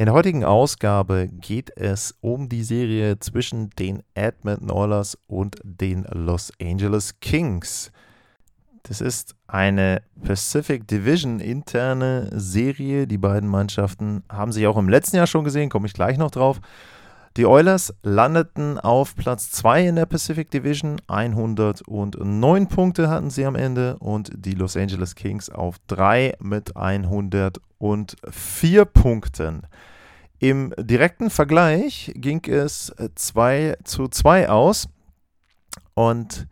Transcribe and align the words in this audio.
In 0.00 0.06
der 0.06 0.14
heutigen 0.14 0.44
Ausgabe 0.44 1.28
geht 1.28 1.76
es 1.76 2.14
um 2.22 2.48
die 2.48 2.62
Serie 2.62 3.18
zwischen 3.18 3.68
den 3.78 4.02
Edmonton 4.14 4.70
Oilers 4.70 5.18
und 5.26 5.56
den 5.62 6.06
Los 6.10 6.50
Angeles 6.58 7.20
Kings. 7.20 7.92
Das 8.84 9.02
ist 9.02 9.34
eine 9.46 10.00
Pacific 10.24 10.88
Division 10.88 11.38
interne 11.38 12.30
Serie. 12.32 13.06
Die 13.06 13.18
beiden 13.18 13.46
Mannschaften 13.46 14.24
haben 14.32 14.52
sich 14.52 14.66
auch 14.66 14.78
im 14.78 14.88
letzten 14.88 15.16
Jahr 15.16 15.26
schon 15.26 15.44
gesehen, 15.44 15.68
komme 15.68 15.86
ich 15.86 15.92
gleich 15.92 16.16
noch 16.16 16.30
drauf. 16.30 16.62
Die 17.36 17.46
Oilers 17.46 17.94
landeten 18.02 18.78
auf 18.78 19.14
Platz 19.14 19.52
2 19.52 19.86
in 19.86 19.94
der 19.96 20.06
Pacific 20.06 20.50
Division. 20.50 21.00
109 21.06 22.66
Punkte 22.66 23.08
hatten 23.08 23.30
sie 23.30 23.44
am 23.44 23.54
Ende 23.54 23.96
und 23.98 24.32
die 24.34 24.54
Los 24.54 24.76
Angeles 24.76 25.14
Kings 25.14 25.48
auf 25.48 25.76
3 25.86 26.34
mit 26.40 26.76
104 26.76 28.84
Punkten. 28.84 29.62
Im 30.40 30.74
direkten 30.76 31.30
Vergleich 31.30 32.12
ging 32.16 32.44
es 32.46 32.92
2 33.14 33.60
äh, 33.60 33.76
zu 33.84 34.08
2 34.08 34.48
aus. 34.48 34.88
Und 35.94 36.48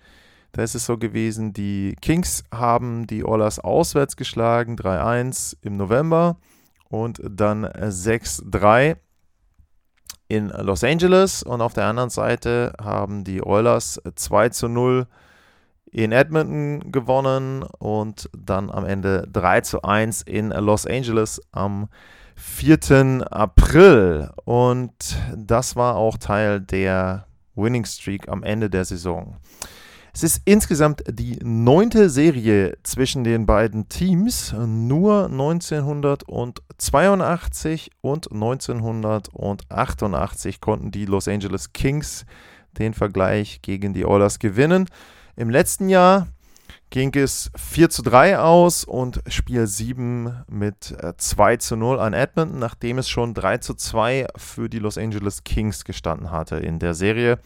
da 0.52 0.62
ist 0.62 0.76
es 0.76 0.86
so 0.86 0.96
gewesen, 0.96 1.54
die 1.54 1.96
Kings 2.00 2.44
haben 2.52 3.08
die 3.08 3.24
Oilers 3.24 3.58
auswärts 3.58 4.16
geschlagen, 4.16 4.76
3-1 4.76 5.56
im 5.60 5.76
November 5.76 6.36
und 6.88 7.20
dann 7.24 7.66
6-3 7.66 8.96
in 10.28 10.48
Los 10.48 10.84
Angeles. 10.84 11.42
Und 11.42 11.60
auf 11.60 11.72
der 11.72 11.86
anderen 11.86 12.10
Seite 12.10 12.72
haben 12.80 13.24
die 13.24 13.42
Oilers 13.42 14.00
2 14.14 14.50
zu 14.50 14.68
0 14.68 15.06
in 15.90 16.12
Edmonton 16.12 16.92
gewonnen 16.92 17.62
und 17.78 18.28
dann 18.36 18.70
am 18.70 18.84
Ende 18.84 19.26
3 19.32 19.62
zu 19.62 19.82
1 19.82 20.22
in 20.22 20.50
Los 20.50 20.86
Angeles 20.86 21.40
am 21.50 21.88
4. 22.36 23.26
April. 23.30 24.30
Und 24.44 24.92
das 25.34 25.76
war 25.76 25.96
auch 25.96 26.18
Teil 26.18 26.60
der 26.60 27.26
Winning 27.54 27.84
Streak 27.84 28.28
am 28.28 28.42
Ende 28.42 28.70
der 28.70 28.84
Saison. 28.84 29.36
Es 30.18 30.24
ist 30.24 30.42
insgesamt 30.46 31.04
die 31.08 31.38
neunte 31.44 32.10
Serie 32.10 32.76
zwischen 32.82 33.22
den 33.22 33.46
beiden 33.46 33.88
Teams. 33.88 34.52
Nur 34.52 35.26
1982 35.26 37.92
und 38.00 38.32
1988 38.32 40.60
konnten 40.60 40.90
die 40.90 41.04
Los 41.04 41.28
Angeles 41.28 41.72
Kings 41.72 42.26
den 42.80 42.94
Vergleich 42.94 43.62
gegen 43.62 43.94
die 43.94 44.04
Oilers 44.04 44.40
gewinnen. 44.40 44.86
Im 45.36 45.50
letzten 45.50 45.88
Jahr 45.88 46.26
ging 46.90 47.14
es 47.14 47.52
4 47.54 47.88
zu 47.88 48.02
3 48.02 48.40
aus 48.40 48.82
und 48.82 49.22
Spiel 49.28 49.68
7 49.68 50.42
mit 50.48 50.96
2 51.16 51.52
äh, 51.52 51.58
zu 51.58 51.76
0 51.76 52.00
an 52.00 52.12
Edmonton, 52.12 52.58
nachdem 52.58 52.98
es 52.98 53.08
schon 53.08 53.34
3 53.34 53.58
zu 53.58 53.74
2 53.74 54.26
für 54.34 54.68
die 54.68 54.80
Los 54.80 54.98
Angeles 54.98 55.44
Kings 55.44 55.84
gestanden 55.84 56.32
hatte 56.32 56.56
in 56.56 56.80
der 56.80 56.94
Serie. 56.94 57.38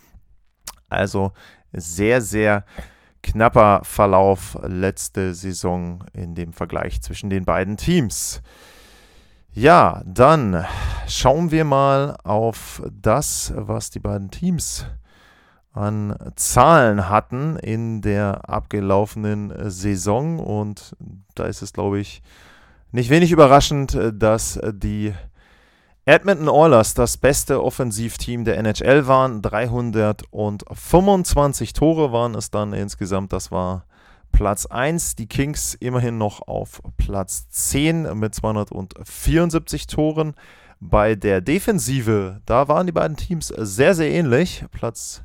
Also 0.88 1.32
sehr, 1.72 2.20
sehr 2.20 2.64
knapper 3.22 3.80
Verlauf 3.84 4.58
letzte 4.62 5.34
Saison 5.34 6.04
in 6.12 6.34
dem 6.34 6.52
Vergleich 6.52 7.00
zwischen 7.02 7.30
den 7.30 7.44
beiden 7.44 7.76
Teams. 7.76 8.42
Ja, 9.54 10.02
dann 10.06 10.64
schauen 11.06 11.50
wir 11.50 11.64
mal 11.64 12.16
auf 12.24 12.82
das, 12.90 13.52
was 13.54 13.90
die 13.90 14.00
beiden 14.00 14.30
Teams 14.30 14.86
an 15.72 16.16
Zahlen 16.36 17.08
hatten 17.08 17.56
in 17.56 18.00
der 18.00 18.48
abgelaufenen 18.48 19.52
Saison. 19.70 20.38
Und 20.38 20.96
da 21.34 21.44
ist 21.44 21.62
es, 21.62 21.72
glaube 21.72 22.00
ich, 22.00 22.22
nicht 22.92 23.10
wenig 23.10 23.30
überraschend, 23.30 23.98
dass 24.14 24.58
die 24.72 25.14
Edmonton 26.04 26.48
Oilers 26.48 26.94
das 26.94 27.16
beste 27.16 27.62
Offensivteam 27.62 28.44
der 28.44 28.58
NHL 28.58 29.06
waren. 29.06 29.40
325 29.40 31.74
Tore 31.74 32.10
waren 32.10 32.34
es 32.34 32.50
dann 32.50 32.72
insgesamt. 32.72 33.32
Das 33.32 33.52
war 33.52 33.84
Platz 34.32 34.66
1. 34.66 35.14
Die 35.14 35.28
Kings 35.28 35.74
immerhin 35.74 36.18
noch 36.18 36.48
auf 36.48 36.82
Platz 36.96 37.48
10 37.50 38.18
mit 38.18 38.34
274 38.34 39.86
Toren. 39.86 40.34
Bei 40.80 41.14
der 41.14 41.40
Defensive, 41.40 42.40
da 42.46 42.66
waren 42.66 42.86
die 42.86 42.92
beiden 42.92 43.16
Teams 43.16 43.54
sehr, 43.56 43.94
sehr 43.94 44.10
ähnlich. 44.10 44.64
Platz 44.72 45.22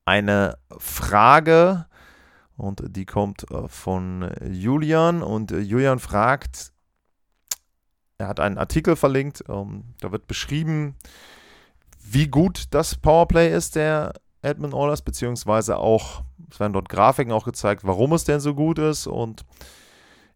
eine 0.05 0.57
Frage. 0.77 1.85
Und 2.55 2.83
die 2.95 3.05
kommt 3.05 3.49
äh, 3.51 3.67
von 3.67 4.29
Julian. 4.49 5.21
Und 5.21 5.51
äh, 5.51 5.59
Julian 5.59 5.99
fragt, 5.99 6.73
er 8.17 8.27
hat 8.27 8.39
einen 8.39 8.57
Artikel 8.57 8.95
verlinkt, 8.95 9.43
ähm, 9.47 9.83
da 9.99 10.11
wird 10.11 10.27
beschrieben, 10.27 10.95
wie 12.03 12.27
gut 12.27 12.65
das 12.71 12.95
Powerplay 12.95 13.53
ist 13.53 13.75
der 13.75 14.13
Edmund 14.41 14.73
Oilers, 14.73 15.01
beziehungsweise 15.01 15.77
auch, 15.77 16.23
es 16.49 16.59
werden 16.59 16.73
dort 16.73 16.89
Grafiken 16.89 17.31
auch 17.31 17.45
gezeigt, 17.45 17.83
warum 17.85 18.13
es 18.13 18.23
denn 18.23 18.39
so 18.39 18.55
gut 18.55 18.79
ist. 18.79 19.07
Und 19.07 19.45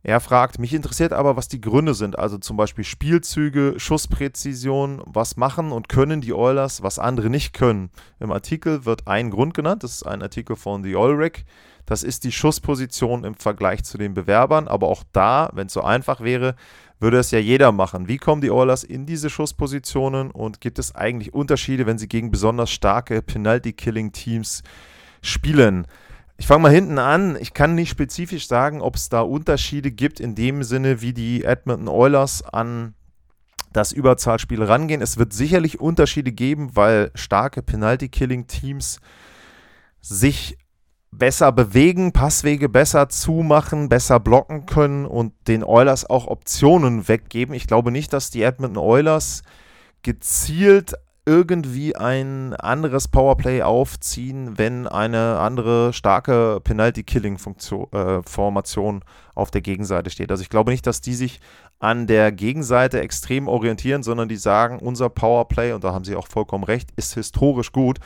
Er 0.03 0.19
fragt, 0.19 0.57
mich 0.57 0.73
interessiert 0.73 1.13
aber, 1.13 1.35
was 1.35 1.47
die 1.47 1.61
Gründe 1.61 1.93
sind, 1.93 2.17
also 2.17 2.39
zum 2.39 2.57
Beispiel 2.57 2.83
Spielzüge, 2.83 3.75
Schusspräzision, 3.77 5.03
was 5.05 5.37
machen 5.37 5.71
und 5.71 5.89
können 5.89 6.21
die 6.21 6.33
Oilers, 6.33 6.81
was 6.81 6.97
andere 6.97 7.29
nicht 7.29 7.53
können. 7.53 7.91
Im 8.19 8.31
Artikel 8.31 8.85
wird 8.85 9.07
ein 9.07 9.29
Grund 9.29 9.53
genannt, 9.53 9.83
das 9.83 9.93
ist 9.93 10.03
ein 10.03 10.23
Artikel 10.23 10.55
von 10.55 10.83
The 10.83 10.95
Oilrick, 10.95 11.45
das 11.85 12.01
ist 12.01 12.23
die 12.23 12.31
Schussposition 12.31 13.23
im 13.23 13.35
Vergleich 13.35 13.83
zu 13.83 13.99
den 13.99 14.15
Bewerbern, 14.15 14.67
aber 14.67 14.87
auch 14.87 15.03
da, 15.13 15.51
wenn 15.53 15.67
es 15.67 15.73
so 15.73 15.81
einfach 15.81 16.21
wäre, 16.21 16.55
würde 16.99 17.19
es 17.19 17.29
ja 17.29 17.39
jeder 17.39 17.71
machen. 17.71 18.07
Wie 18.07 18.17
kommen 18.17 18.41
die 18.41 18.51
Oilers 18.51 18.83
in 18.83 19.05
diese 19.05 19.29
Schusspositionen 19.29 20.31
und 20.31 20.61
gibt 20.61 20.79
es 20.79 20.95
eigentlich 20.95 21.33
Unterschiede, 21.33 21.85
wenn 21.85 21.97
sie 21.99 22.07
gegen 22.07 22.31
besonders 22.31 22.71
starke 22.71 23.21
Penalty-Killing-Teams 23.21 24.63
spielen? 25.21 25.85
Ich 26.41 26.47
fange 26.47 26.63
mal 26.63 26.71
hinten 26.71 26.97
an. 26.97 27.37
Ich 27.39 27.53
kann 27.53 27.75
nicht 27.75 27.91
spezifisch 27.91 28.47
sagen, 28.47 28.81
ob 28.81 28.95
es 28.95 29.09
da 29.09 29.21
Unterschiede 29.21 29.91
gibt 29.91 30.19
in 30.19 30.33
dem 30.33 30.63
Sinne, 30.63 30.99
wie 30.99 31.13
die 31.13 31.43
Edmonton 31.43 31.87
Oilers 31.87 32.41
an 32.41 32.95
das 33.71 33.91
Überzahlspiel 33.91 34.63
rangehen. 34.63 35.03
Es 35.03 35.17
wird 35.17 35.33
sicherlich 35.33 35.79
Unterschiede 35.79 36.31
geben, 36.31 36.75
weil 36.75 37.11
starke 37.13 37.61
Penalty-Killing-Teams 37.61 39.01
sich 39.99 40.57
besser 41.11 41.51
bewegen, 41.51 42.11
Passwege 42.11 42.69
besser 42.69 43.07
zumachen, 43.07 43.87
besser 43.87 44.19
blocken 44.19 44.65
können 44.65 45.05
und 45.05 45.33
den 45.47 45.63
Oilers 45.63 46.09
auch 46.09 46.25
Optionen 46.25 47.07
weggeben. 47.07 47.53
Ich 47.53 47.67
glaube 47.67 47.91
nicht, 47.91 48.13
dass 48.13 48.31
die 48.31 48.41
Edmonton 48.41 48.83
Oilers 48.83 49.43
gezielt 50.01 50.95
irgendwie 51.25 51.95
ein 51.95 52.53
anderes 52.55 53.07
Powerplay 53.07 53.61
aufziehen, 53.61 54.57
wenn 54.57 54.87
eine 54.87 55.37
andere 55.39 55.93
starke 55.93 56.59
Penalty-Killing-Formation 56.63 58.97
äh, 58.97 59.01
auf 59.35 59.51
der 59.51 59.61
Gegenseite 59.61 60.09
steht. 60.09 60.31
Also 60.31 60.41
ich 60.41 60.49
glaube 60.49 60.71
nicht, 60.71 60.87
dass 60.87 61.01
die 61.01 61.13
sich 61.13 61.39
an 61.79 62.07
der 62.07 62.31
Gegenseite 62.31 63.01
extrem 63.01 63.47
orientieren, 63.47 64.01
sondern 64.01 64.29
die 64.29 64.37
sagen, 64.37 64.79
unser 64.79 65.09
Powerplay, 65.09 65.73
und 65.73 65.83
da 65.83 65.93
haben 65.93 66.05
sie 66.05 66.15
auch 66.15 66.27
vollkommen 66.27 66.63
recht, 66.63 66.89
ist 66.95 67.13
historisch 67.13 67.71
gut. 67.71 67.99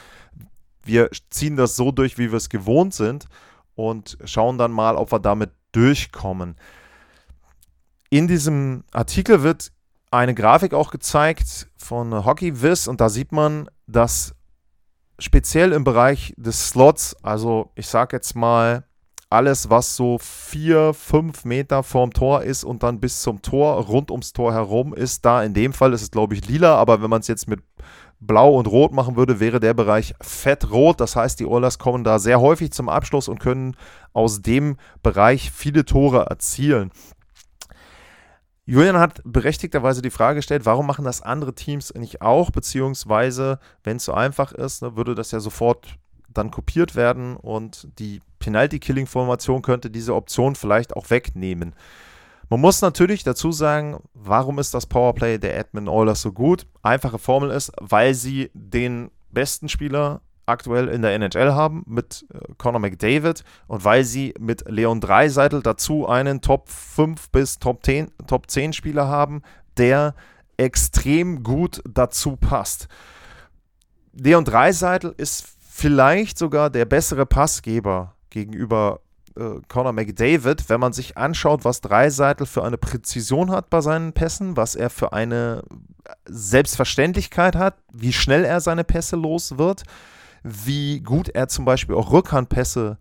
Wir 0.83 1.09
ziehen 1.29 1.55
das 1.55 1.75
so 1.75 1.91
durch, 1.91 2.17
wie 2.17 2.31
wir 2.31 2.37
es 2.37 2.49
gewohnt 2.49 2.93
sind 2.93 3.27
und 3.75 4.17
schauen 4.25 4.57
dann 4.57 4.71
mal, 4.71 4.97
ob 4.97 5.11
wir 5.11 5.19
damit 5.19 5.51
durchkommen. 5.71 6.55
In 8.09 8.27
diesem 8.27 8.83
Artikel 8.91 9.43
wird 9.43 9.71
eine 10.15 10.33
Grafik 10.33 10.73
auch 10.73 10.91
gezeigt 10.91 11.67
von 11.77 12.25
HockeyViz 12.25 12.87
und 12.87 13.01
da 13.01 13.09
sieht 13.09 13.31
man, 13.31 13.69
dass 13.87 14.35
speziell 15.19 15.71
im 15.71 15.83
Bereich 15.83 16.33
des 16.37 16.69
Slots, 16.69 17.15
also 17.23 17.71
ich 17.75 17.87
sage 17.87 18.15
jetzt 18.15 18.35
mal 18.35 18.85
alles, 19.29 19.69
was 19.69 19.95
so 19.95 20.17
vier, 20.19 20.93
fünf 20.93 21.45
Meter 21.45 21.83
vorm 21.83 22.11
Tor 22.11 22.43
ist 22.43 22.63
und 22.63 22.83
dann 22.83 22.99
bis 22.99 23.21
zum 23.21 23.41
Tor, 23.41 23.85
rund 23.85 24.11
ums 24.11 24.33
Tor 24.33 24.53
herum 24.53 24.93
ist, 24.93 25.25
da 25.25 25.43
in 25.43 25.53
dem 25.53 25.73
Fall 25.73 25.93
ist 25.93 26.03
es 26.03 26.11
glaube 26.11 26.35
ich 26.35 26.47
lila, 26.47 26.75
aber 26.75 27.01
wenn 27.01 27.09
man 27.09 27.21
es 27.21 27.27
jetzt 27.27 27.47
mit 27.47 27.61
Blau 28.19 28.55
und 28.55 28.67
Rot 28.67 28.93
machen 28.93 29.17
würde, 29.17 29.39
wäre 29.39 29.59
der 29.59 29.73
Bereich 29.73 30.15
fettrot. 30.21 30.99
Das 30.99 31.15
heißt, 31.15 31.39
die 31.39 31.45
Oilers 31.45 31.79
kommen 31.79 32.03
da 32.03 32.17
sehr 32.17 32.39
häufig 32.39 32.71
zum 32.71 32.89
Abschluss 32.89 33.27
und 33.27 33.39
können 33.39 33.75
aus 34.13 34.41
dem 34.41 34.77
Bereich 35.03 35.51
viele 35.51 35.85
Tore 35.85 36.25
erzielen. 36.29 36.91
Julian 38.67 38.97
hat 38.97 39.21
berechtigterweise 39.23 40.01
die 40.01 40.09
Frage 40.09 40.37
gestellt, 40.37 40.65
warum 40.65 40.87
machen 40.87 41.05
das 41.05 41.21
andere 41.21 41.53
Teams 41.53 41.93
nicht 41.93 42.21
auch? 42.21 42.49
Beziehungsweise, 42.49 43.59
wenn 43.83 43.97
es 43.97 44.05
so 44.05 44.13
einfach 44.13 44.51
ist, 44.51 44.81
ne, 44.81 44.95
würde 44.95 45.13
das 45.13 45.31
ja 45.31 45.39
sofort 45.39 45.97
dann 46.33 46.51
kopiert 46.51 46.95
werden 46.95 47.37
und 47.37 47.87
die 47.99 48.21
Penalty-Killing-Formation 48.39 49.61
könnte 49.61 49.89
diese 49.89 50.15
Option 50.15 50.55
vielleicht 50.55 50.95
auch 50.95 51.09
wegnehmen. 51.09 51.75
Man 52.49 52.59
muss 52.59 52.81
natürlich 52.81 53.23
dazu 53.23 53.51
sagen, 53.51 53.97
warum 54.13 54.59
ist 54.59 54.73
das 54.73 54.85
Powerplay 54.85 55.37
der 55.37 55.57
Edmund 55.57 55.87
Oilers 55.87 56.21
so 56.21 56.31
gut? 56.31 56.67
Einfache 56.83 57.19
Formel 57.19 57.51
ist, 57.51 57.71
weil 57.79 58.13
sie 58.13 58.51
den 58.53 59.09
besten 59.31 59.69
Spieler 59.69 60.21
aktuell 60.45 60.87
in 60.87 61.01
der 61.01 61.13
NHL 61.15 61.53
haben 61.53 61.83
mit 61.87 62.25
äh, 62.33 62.39
Conor 62.57 62.79
McDavid 62.79 63.43
und 63.67 63.83
weil 63.83 64.03
sie 64.03 64.33
mit 64.39 64.69
Leon 64.69 65.01
Dreiseitel 65.01 65.61
dazu 65.61 66.07
einen 66.07 66.41
Top 66.41 66.69
5 66.69 67.29
bis 67.29 67.59
Top 67.59 67.83
10, 67.83 68.11
Top 68.27 68.49
10 68.49 68.73
Spieler 68.73 69.07
haben, 69.07 69.41
der 69.77 70.15
extrem 70.57 71.43
gut 71.43 71.81
dazu 71.87 72.35
passt. 72.35 72.87
Leon 74.13 74.45
Dreiseitel 74.45 75.13
ist 75.17 75.45
vielleicht 75.59 76.37
sogar 76.37 76.69
der 76.69 76.85
bessere 76.85 77.25
Passgeber 77.25 78.15
gegenüber 78.29 79.01
äh, 79.35 79.59
Conor 79.67 79.91
McDavid, 79.91 80.69
wenn 80.69 80.79
man 80.79 80.93
sich 80.93 81.17
anschaut, 81.17 81.65
was 81.65 81.81
Dreiseitel 81.81 82.45
für 82.45 82.63
eine 82.63 82.77
Präzision 82.77 83.51
hat 83.51 83.69
bei 83.69 83.81
seinen 83.81 84.13
Pässen, 84.13 84.55
was 84.55 84.75
er 84.75 84.89
für 84.89 85.11
eine 85.11 85.63
Selbstverständlichkeit 86.25 87.55
hat, 87.55 87.75
wie 87.91 88.13
schnell 88.13 88.45
er 88.45 88.61
seine 88.61 88.83
Pässe 88.83 89.15
los 89.15 89.57
wird 89.57 89.83
wie 90.45 91.01
gut 91.01 91.29
er 91.29 91.47
zum 91.47 91.65
Beispiel 91.65 91.95
auch 91.95 92.11
Rückhandpässe 92.11 92.99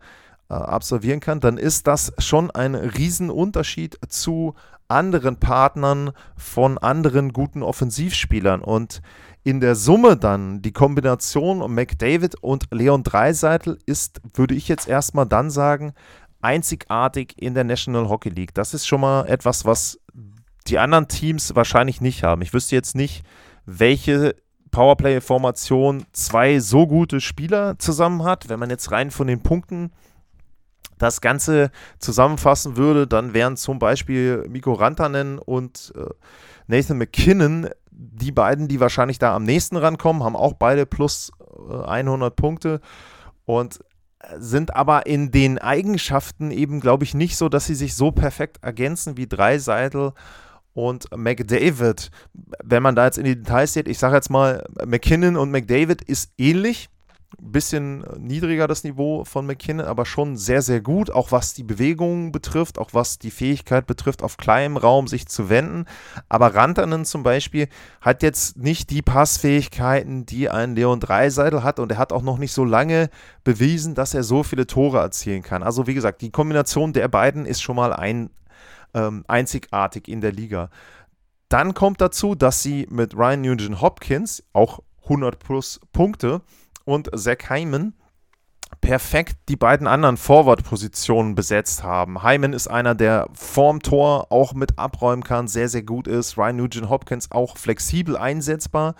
äh, 0.48 0.54
absolvieren 0.54 1.20
kann, 1.20 1.40
dann 1.40 1.58
ist 1.58 1.86
das 1.86 2.14
schon 2.18 2.50
ein 2.50 2.74
Riesenunterschied 2.74 3.98
zu 4.08 4.54
anderen 4.88 5.36
Partnern 5.36 6.12
von 6.36 6.78
anderen 6.78 7.34
guten 7.34 7.62
Offensivspielern. 7.62 8.62
Und 8.62 9.02
in 9.42 9.60
der 9.60 9.74
Summe 9.74 10.16
dann 10.16 10.62
die 10.62 10.72
Kombination 10.72 11.58
McDavid 11.74 12.36
und 12.40 12.64
Leon 12.70 13.02
Dreiseitel 13.02 13.78
ist, 13.84 14.22
würde 14.32 14.54
ich 14.54 14.66
jetzt 14.68 14.88
erstmal 14.88 15.26
dann 15.26 15.50
sagen, 15.50 15.92
einzigartig 16.40 17.34
in 17.36 17.52
der 17.52 17.64
National 17.64 18.08
Hockey 18.08 18.30
League. 18.30 18.54
Das 18.54 18.72
ist 18.72 18.86
schon 18.86 19.02
mal 19.02 19.26
etwas, 19.26 19.66
was 19.66 20.00
die 20.66 20.78
anderen 20.78 21.08
Teams 21.08 21.54
wahrscheinlich 21.54 22.00
nicht 22.00 22.22
haben. 22.22 22.40
Ich 22.40 22.54
wüsste 22.54 22.74
jetzt 22.74 22.94
nicht, 22.94 23.22
welche 23.66 24.34
Powerplay-Formation 24.74 26.04
zwei 26.12 26.58
so 26.58 26.88
gute 26.88 27.20
Spieler 27.20 27.78
zusammen 27.78 28.24
hat. 28.24 28.48
Wenn 28.48 28.58
man 28.58 28.70
jetzt 28.70 28.90
rein 28.90 29.12
von 29.12 29.28
den 29.28 29.40
Punkten 29.40 29.92
das 30.98 31.20
Ganze 31.20 31.70
zusammenfassen 32.00 32.76
würde, 32.76 33.06
dann 33.06 33.34
wären 33.34 33.56
zum 33.56 33.78
Beispiel 33.78 34.44
Mikko 34.48 34.72
Rantanen 34.72 35.38
und 35.38 35.92
äh, 35.96 36.06
Nathan 36.66 36.98
McKinnon 36.98 37.68
die 37.92 38.32
beiden, 38.32 38.66
die 38.66 38.80
wahrscheinlich 38.80 39.20
da 39.20 39.36
am 39.36 39.44
nächsten 39.44 39.76
rankommen, 39.76 40.24
haben 40.24 40.34
auch 40.34 40.54
beide 40.54 40.86
plus 40.86 41.30
äh, 41.70 41.84
100 41.84 42.34
Punkte 42.34 42.80
und 43.44 43.78
sind 44.38 44.74
aber 44.74 45.06
in 45.06 45.30
den 45.30 45.58
Eigenschaften 45.58 46.50
eben, 46.50 46.80
glaube 46.80 47.04
ich, 47.04 47.14
nicht 47.14 47.36
so, 47.36 47.48
dass 47.48 47.66
sie 47.66 47.74
sich 47.74 47.94
so 47.94 48.10
perfekt 48.10 48.58
ergänzen 48.62 49.16
wie 49.16 49.28
Dreiseitel 49.28 50.14
und 50.74 51.06
McDavid. 51.16 52.10
Wenn 52.62 52.82
man 52.82 52.94
da 52.94 53.06
jetzt 53.06 53.18
in 53.18 53.24
die 53.24 53.36
Details 53.36 53.72
sieht, 53.72 53.88
ich 53.88 53.98
sage 53.98 54.16
jetzt 54.16 54.30
mal, 54.30 54.66
McKinnon 54.84 55.36
und 55.36 55.50
McDavid 55.50 56.02
ist 56.02 56.32
ähnlich. 56.36 56.90
Bisschen 57.40 58.04
niedriger 58.16 58.68
das 58.68 58.84
Niveau 58.84 59.24
von 59.24 59.44
McKinnon, 59.44 59.86
aber 59.86 60.06
schon 60.06 60.36
sehr, 60.36 60.62
sehr 60.62 60.80
gut, 60.80 61.10
auch 61.10 61.32
was 61.32 61.52
die 61.52 61.64
Bewegung 61.64 62.30
betrifft, 62.30 62.78
auch 62.78 62.90
was 62.92 63.18
die 63.18 63.32
Fähigkeit 63.32 63.88
betrifft, 63.88 64.22
auf 64.22 64.36
kleinem 64.36 64.76
Raum 64.76 65.08
sich 65.08 65.26
zu 65.26 65.48
wenden. 65.48 65.86
Aber 66.28 66.54
Rantanen 66.54 67.04
zum 67.04 67.24
Beispiel 67.24 67.66
hat 68.00 68.22
jetzt 68.22 68.56
nicht 68.56 68.90
die 68.90 69.02
Passfähigkeiten, 69.02 70.26
die 70.26 70.48
ein 70.48 70.76
Leon 70.76 71.00
Dreiseitel 71.00 71.64
hat 71.64 71.80
und 71.80 71.90
er 71.90 71.98
hat 71.98 72.12
auch 72.12 72.22
noch 72.22 72.38
nicht 72.38 72.52
so 72.52 72.64
lange 72.64 73.10
bewiesen, 73.42 73.96
dass 73.96 74.14
er 74.14 74.22
so 74.22 74.44
viele 74.44 74.68
Tore 74.68 74.98
erzielen 74.98 75.42
kann. 75.42 75.64
Also 75.64 75.88
wie 75.88 75.94
gesagt, 75.94 76.20
die 76.20 76.30
Kombination 76.30 76.92
der 76.92 77.08
beiden 77.08 77.46
ist 77.46 77.62
schon 77.62 77.74
mal 77.74 77.92
ein, 77.92 78.30
ähm, 78.94 79.24
einzigartig 79.28 80.08
in 80.08 80.20
der 80.20 80.32
Liga. 80.32 80.70
Dann 81.48 81.74
kommt 81.74 82.00
dazu, 82.00 82.34
dass 82.34 82.62
sie 82.62 82.86
mit 82.90 83.14
Ryan 83.14 83.42
Nugent 83.42 83.80
Hopkins 83.80 84.42
auch 84.52 84.80
100 85.04 85.38
plus 85.38 85.80
Punkte 85.92 86.40
und 86.84 87.10
Zach 87.14 87.48
Hyman 87.48 87.94
perfekt 88.80 89.36
die 89.48 89.56
beiden 89.56 89.86
anderen 89.86 90.16
Forward-Positionen 90.16 91.34
besetzt 91.34 91.82
haben. 91.82 92.22
Hyman 92.22 92.52
ist 92.52 92.66
einer, 92.66 92.94
der 92.94 93.28
vorm 93.32 93.80
Tor 93.80 94.32
auch 94.32 94.52
mit 94.54 94.78
abräumen 94.78 95.22
kann, 95.22 95.48
sehr, 95.48 95.68
sehr 95.68 95.82
gut 95.82 96.08
ist. 96.08 96.36
Ryan 96.36 96.56
Nugent 96.56 96.88
Hopkins 96.88 97.30
auch 97.30 97.56
flexibel 97.56 98.16
einsetzbar 98.16 98.94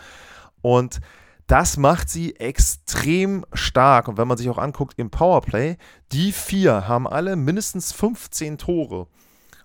und 0.62 1.00
das 1.46 1.76
macht 1.76 2.08
sie 2.08 2.36
extrem 2.36 3.44
stark. 3.52 4.08
Und 4.08 4.16
wenn 4.16 4.28
man 4.28 4.38
sich 4.38 4.48
auch 4.48 4.58
anguckt 4.58 4.94
im 4.98 5.10
Powerplay, 5.10 5.76
die 6.12 6.32
vier 6.32 6.88
haben 6.88 7.06
alle 7.06 7.36
mindestens 7.36 7.92
15 7.92 8.58
Tore. 8.58 9.08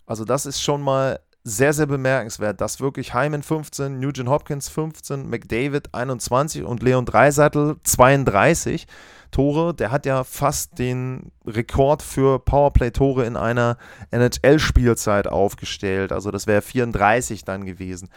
Also 0.10 0.26
das 0.26 0.48
ist 0.48 0.60
schon 0.60 0.82
mal 0.82 1.20
sehr, 1.44 1.72
sehr 1.72 1.86
bemerkenswert, 1.86 2.60
dass 2.62 2.82
wirklich 2.82 3.14
Hyman 3.14 3.44
15, 3.44 4.00
Nugent 4.00 4.28
Hopkins 4.28 4.68
15, 4.68 5.30
McDavid 5.30 5.94
21 5.94 6.64
und 6.64 6.82
Leon 6.82 7.06
Dreiseitel 7.06 7.78
32 7.84 8.88
Tore. 9.30 9.76
Der 9.76 9.92
hat 9.92 10.08
ja 10.08 10.24
fast 10.24 10.80
den 10.80 11.32
Rekord 11.46 12.02
für 12.02 12.40
Powerplay-Tore 12.40 13.24
in 13.24 13.38
einer 13.38 13.78
NHL-Spielzeit 14.10 15.28
aufgestellt. 15.28 16.12
Also 16.12 16.32
das 16.32 16.48
wäre 16.48 16.64
34 16.64 17.46
dann 17.46 17.66
gewesen. 17.66 18.10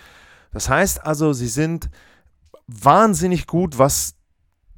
Das 0.51 0.71
heißt 0.71 1.05
also, 1.05 1.35
sie 1.35 1.49
sind 1.49 1.91
wahnsinnig 2.69 3.47
gut, 3.47 3.79
was 3.79 4.15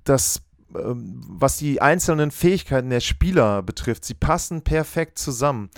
das 0.03 0.43
ähm, 0.75 1.23
was 1.29 1.59
die 1.59 1.81
einzelnen 1.81 2.33
Fähigkeiten 2.33 2.91
der 2.91 2.99
Spieler 2.99 3.63
betrifft. 3.63 4.05
Sie 4.05 4.15
passen 4.15 4.63
perfekt 4.63 5.17
zusammen. 5.17 5.71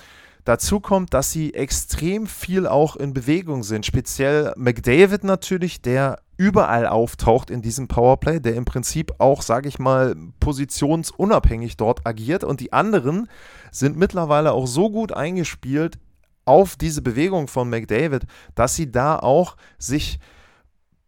Dazu 0.46 0.78
kommt, 0.78 1.12
dass 1.12 1.32
sie 1.32 1.54
extrem 1.54 2.28
viel 2.28 2.68
auch 2.68 2.94
in 2.94 3.12
Bewegung 3.12 3.64
sind. 3.64 3.84
Speziell 3.84 4.54
McDavid 4.56 5.24
natürlich, 5.24 5.82
der 5.82 6.20
überall 6.36 6.86
auftaucht 6.86 7.50
in 7.50 7.62
diesem 7.62 7.88
Powerplay, 7.88 8.38
der 8.38 8.54
im 8.54 8.64
Prinzip 8.64 9.12
auch, 9.18 9.42
sage 9.42 9.68
ich 9.68 9.80
mal, 9.80 10.14
positionsunabhängig 10.38 11.76
dort 11.76 12.06
agiert. 12.06 12.44
Und 12.44 12.60
die 12.60 12.72
anderen 12.72 13.28
sind 13.72 13.96
mittlerweile 13.96 14.52
auch 14.52 14.68
so 14.68 14.88
gut 14.88 15.10
eingespielt 15.10 15.98
auf 16.44 16.76
diese 16.76 17.02
Bewegung 17.02 17.48
von 17.48 17.68
McDavid, 17.68 18.22
dass 18.54 18.76
sie 18.76 18.92
da 18.92 19.18
auch 19.18 19.56
sich 19.78 20.20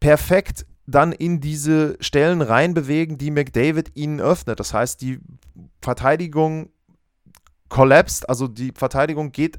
perfekt 0.01 0.67
dann 0.89 1.13
in 1.13 1.41
diese 1.41 1.97
Stellen 2.01 2.43
reinbewegen, 2.43 3.19
die 3.19 3.31
McDavid 3.31 3.93
ihnen 3.95 4.21
öffnet. 4.21 4.59
Das 4.59 4.75
heißt, 4.75 5.01
die 5.01 5.21
Verteidigung 5.81 6.71
collapsed, 7.69 8.29
also 8.29 8.49
die 8.49 8.73
Verteidigung 8.75 9.33
geht 9.33 9.59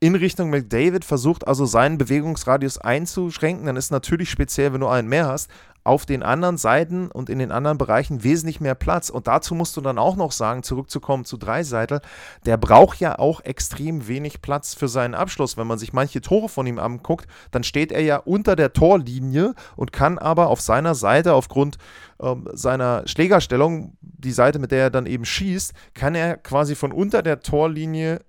in 0.00 0.14
Richtung 0.14 0.48
McDavid, 0.48 1.04
versucht 1.04 1.46
also 1.46 1.66
seinen 1.66 1.98
Bewegungsradius 1.98 2.78
einzuschränken. 2.78 3.66
Dann 3.66 3.76
ist 3.76 3.90
natürlich 3.90 4.30
speziell, 4.30 4.72
wenn 4.72 4.80
du 4.80 4.88
einen 4.88 5.08
mehr 5.08 5.26
hast, 5.26 5.50
auf 5.90 6.06
den 6.06 6.22
anderen 6.22 6.56
Seiten 6.56 7.10
und 7.10 7.28
in 7.28 7.40
den 7.40 7.50
anderen 7.50 7.76
Bereichen 7.76 8.22
wesentlich 8.22 8.60
mehr 8.60 8.76
Platz. 8.76 9.10
Und 9.10 9.26
dazu 9.26 9.56
musst 9.56 9.76
du 9.76 9.80
dann 9.80 9.98
auch 9.98 10.14
noch 10.14 10.30
sagen, 10.30 10.62
zurückzukommen 10.62 11.24
zu 11.24 11.36
Dreiseitel, 11.36 12.00
der 12.46 12.58
braucht 12.58 13.00
ja 13.00 13.18
auch 13.18 13.40
extrem 13.40 14.06
wenig 14.06 14.40
Platz 14.40 14.72
für 14.72 14.86
seinen 14.86 15.16
Abschluss. 15.16 15.56
Wenn 15.56 15.66
man 15.66 15.80
sich 15.80 15.92
manche 15.92 16.20
Tore 16.20 16.48
von 16.48 16.64
ihm 16.68 16.78
anguckt, 16.78 17.26
dann 17.50 17.64
steht 17.64 17.90
er 17.90 18.02
ja 18.02 18.18
unter 18.18 18.54
der 18.54 18.72
Torlinie 18.72 19.56
und 19.74 19.92
kann 19.92 20.16
aber 20.18 20.46
auf 20.46 20.60
seiner 20.60 20.94
Seite 20.94 21.34
aufgrund 21.34 21.76
ähm, 22.22 22.46
seiner 22.52 23.02
Schlägerstellung, 23.08 23.96
die 24.00 24.30
Seite, 24.30 24.60
mit 24.60 24.70
der 24.70 24.82
er 24.82 24.90
dann 24.90 25.06
eben 25.06 25.24
schießt, 25.24 25.72
kann 25.94 26.14
er 26.14 26.36
quasi 26.36 26.76
von 26.76 26.92
unter 26.92 27.24
der 27.24 27.40
Torlinie 27.40 28.20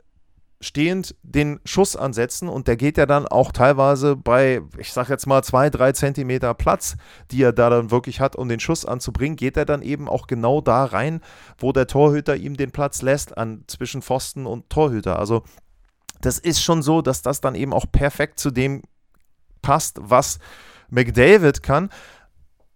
stehend 0.62 1.16
den 1.24 1.60
Schuss 1.66 1.96
ansetzen 1.96 2.48
und 2.48 2.68
der 2.68 2.78
geht 2.78 2.98
ja 2.98 3.06
dann 3.06 3.28
auch 3.28 3.52
teilweise 3.52 4.16
bei, 4.16 4.62
ich 4.78 4.94
sag 4.94 5.10
jetzt 5.10 5.26
mal, 5.26 5.44
zwei, 5.44 5.70
drei 5.70 5.92
Zentimeter 5.92 6.54
Platz, 6.54 6.96
die 7.32 7.44
er 7.44 7.52
da 7.52 7.70
dann 7.70 7.92
wirklich 7.92 8.20
hat, 8.22 8.36
um 8.36 8.48
den 8.48 8.60
Schuss 8.60 8.86
anzubringen, 8.86 9.36
geht 9.36 9.58
er 9.58 9.66
dann 9.66 9.82
eben 9.82 10.08
auch 10.08 10.28
genau 10.28 10.62
da 10.62 10.86
rein, 10.86 11.22
wo 11.58 11.72
der 11.72 11.88
Torhüter 11.88 12.36
ihm 12.36 12.56
den 12.56 12.72
Platz 12.72 13.02
lässt, 13.02 13.38
an 13.38 13.64
zwischen 13.68 14.02
Pfosten 14.02 14.46
und 14.46 14.70
Torhüter. 14.70 15.20
Also 15.20 15.44
das 16.22 16.38
ist 16.38 16.62
schon 16.62 16.84
so, 16.84 17.02
dass 17.02 17.22
das 17.22 17.42
dann 17.42 17.56
eben 17.56 17.74
auch 17.74 17.86
perfekt 17.92 18.40
zu 18.40 18.52
dem 18.52 18.84
passt, 19.62 19.98
was 20.02 20.40
McDavid 20.90 21.64
kann. 21.64 21.90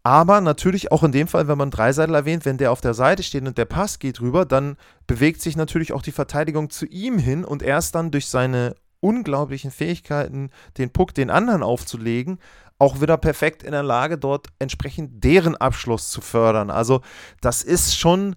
Aber 0.05 0.39
natürlich 0.39 0.91
auch 0.91 1.01
in 1.01 1.11
dem 1.11 1.27
Fall, 1.27 1.47
wenn 1.47 1.57
man 1.57 1.71
Dreiseitel 1.71 2.13
erwähnt, 2.13 2.45
wenn 2.45 2.59
der 2.59 2.71
auf 2.71 2.79
der 2.79 2.93
Seite 2.93 3.23
steht 3.23 3.43
und 3.47 3.57
der 3.57 3.65
Pass 3.65 3.97
geht 3.97 4.21
rüber, 4.21 4.45
dann 4.45 4.77
bewegt 5.07 5.41
sich 5.41 5.57
natürlich 5.57 5.93
auch 5.93 6.03
die 6.03 6.11
Verteidigung 6.11 6.69
zu 6.69 6.85
ihm 6.85 7.17
hin 7.17 7.43
und 7.43 7.63
erst 7.63 7.95
dann 7.95 8.11
durch 8.11 8.27
seine 8.27 8.75
unglaublichen 8.99 9.71
Fähigkeiten, 9.71 10.51
den 10.77 10.91
Puck 10.91 11.15
den 11.15 11.31
anderen 11.31 11.63
aufzulegen, 11.63 12.37
auch 12.77 13.01
wieder 13.01 13.17
perfekt 13.17 13.63
in 13.63 13.71
der 13.71 13.81
Lage, 13.81 14.19
dort 14.19 14.49
entsprechend 14.59 15.23
deren 15.23 15.57
Abschluss 15.57 16.11
zu 16.11 16.21
fördern. 16.21 16.69
Also 16.69 17.01
das 17.41 17.63
ist 17.63 17.97
schon 17.97 18.35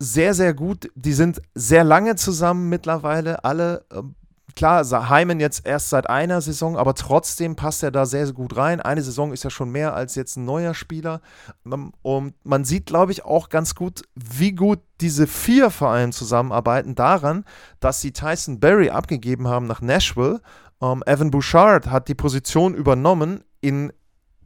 sehr, 0.00 0.34
sehr 0.34 0.52
gut. 0.52 0.90
Die 0.96 1.12
sind 1.12 1.40
sehr 1.54 1.84
lange 1.84 2.16
zusammen 2.16 2.68
mittlerweile, 2.68 3.44
alle 3.44 3.84
ähm, 3.92 4.16
klar, 4.54 4.84
Heimen 5.08 5.40
jetzt 5.40 5.66
erst 5.66 5.90
seit 5.90 6.08
einer 6.08 6.40
Saison, 6.40 6.76
aber 6.76 6.94
trotzdem 6.94 7.56
passt 7.56 7.82
er 7.82 7.90
da 7.90 8.06
sehr, 8.06 8.26
sehr 8.26 8.34
gut 8.34 8.56
rein. 8.56 8.80
Eine 8.80 9.02
Saison 9.02 9.32
ist 9.32 9.44
ja 9.44 9.50
schon 9.50 9.70
mehr 9.70 9.94
als 9.94 10.14
jetzt 10.14 10.36
ein 10.36 10.44
neuer 10.44 10.74
Spieler. 10.74 11.20
Ähm, 11.66 11.92
und 12.02 12.34
man 12.44 12.64
sieht, 12.64 12.86
glaube 12.86 13.12
ich, 13.12 13.24
auch 13.24 13.48
ganz 13.48 13.74
gut, 13.74 14.02
wie 14.14 14.52
gut 14.52 14.80
diese 15.00 15.26
vier 15.26 15.70
allem 15.80 16.12
zusammenarbeiten 16.12 16.94
daran, 16.94 17.44
dass 17.80 18.00
sie 18.00 18.12
Tyson 18.12 18.60
Berry 18.60 18.90
abgegeben 18.90 19.48
haben 19.48 19.66
nach 19.66 19.80
Nashville. 19.80 20.40
Ähm, 20.82 21.02
Evan 21.06 21.30
Bouchard 21.30 21.86
hat 21.86 22.08
die 22.08 22.14
Position 22.14 22.74
übernommen 22.74 23.42
in 23.60 23.92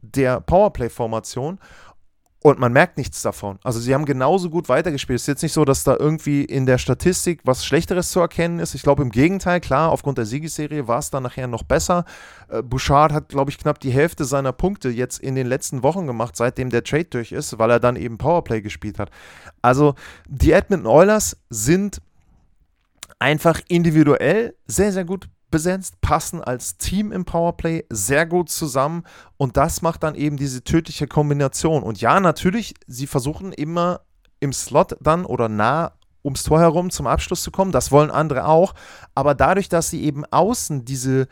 der 0.01 0.39
Powerplay-Formation 0.41 1.59
und 2.45 2.59
man 2.59 2.71
merkt 2.71 2.99
nichts 2.99 3.23
davon. 3.23 3.57
Also 3.63 3.79
sie 3.79 3.95
haben 3.95 4.05
genauso 4.05 4.51
gut 4.51 4.69
weitergespielt. 4.69 5.15
Es 5.15 5.23
ist 5.23 5.27
jetzt 5.27 5.41
nicht 5.41 5.53
so, 5.53 5.65
dass 5.65 5.83
da 5.83 5.97
irgendwie 5.97 6.45
in 6.45 6.67
der 6.67 6.77
Statistik 6.77 7.41
was 7.43 7.65
Schlechteres 7.65 8.11
zu 8.11 8.19
erkennen 8.19 8.59
ist. 8.59 8.75
Ich 8.75 8.83
glaube 8.83 9.01
im 9.01 9.09
Gegenteil, 9.09 9.59
klar, 9.59 9.91
aufgrund 9.91 10.19
der 10.19 10.27
Siegesserie 10.27 10.87
war 10.87 10.99
es 10.99 11.09
dann 11.09 11.23
nachher 11.23 11.47
noch 11.47 11.63
besser. 11.63 12.05
Äh, 12.49 12.61
Bouchard 12.61 13.13
hat, 13.13 13.29
glaube 13.29 13.49
ich, 13.49 13.57
knapp 13.57 13.79
die 13.79 13.89
Hälfte 13.89 14.25
seiner 14.25 14.51
Punkte 14.51 14.89
jetzt 14.89 15.17
in 15.21 15.33
den 15.33 15.47
letzten 15.47 15.81
Wochen 15.81 16.05
gemacht, 16.05 16.35
seitdem 16.35 16.69
der 16.69 16.83
Trade 16.83 17.05
durch 17.05 17.31
ist, 17.31 17.57
weil 17.57 17.71
er 17.71 17.79
dann 17.79 17.95
eben 17.95 18.19
Powerplay 18.19 18.61
gespielt 18.61 18.99
hat. 18.99 19.09
Also 19.63 19.95
die 20.29 20.51
Edmonton 20.51 20.85
Oilers 20.85 21.37
sind 21.49 21.99
einfach 23.17 23.59
individuell 23.69 24.53
sehr, 24.67 24.91
sehr 24.91 25.03
gut 25.03 25.29
besetzt, 25.51 26.01
passen 26.01 26.41
als 26.41 26.77
Team 26.77 27.11
im 27.11 27.25
Powerplay 27.25 27.85
sehr 27.89 28.25
gut 28.25 28.49
zusammen 28.49 29.03
und 29.37 29.57
das 29.57 29.81
macht 29.81 30.03
dann 30.03 30.15
eben 30.15 30.37
diese 30.37 30.63
tödliche 30.63 31.07
Kombination. 31.07 31.83
Und 31.83 32.01
ja, 32.01 32.19
natürlich, 32.19 32.73
sie 32.87 33.07
versuchen 33.07 33.51
immer 33.53 34.01
im 34.39 34.53
Slot 34.53 34.97
dann 35.01 35.25
oder 35.25 35.49
nah 35.49 35.93
ums 36.23 36.43
Tor 36.43 36.59
herum 36.59 36.89
zum 36.89 37.07
Abschluss 37.07 37.43
zu 37.43 37.51
kommen. 37.51 37.71
Das 37.71 37.91
wollen 37.91 38.11
andere 38.11 38.47
auch. 38.47 38.73
Aber 39.13 39.35
dadurch, 39.35 39.69
dass 39.69 39.89
sie 39.89 40.03
eben 40.03 40.25
außen 40.25 40.83
diese 40.83 41.27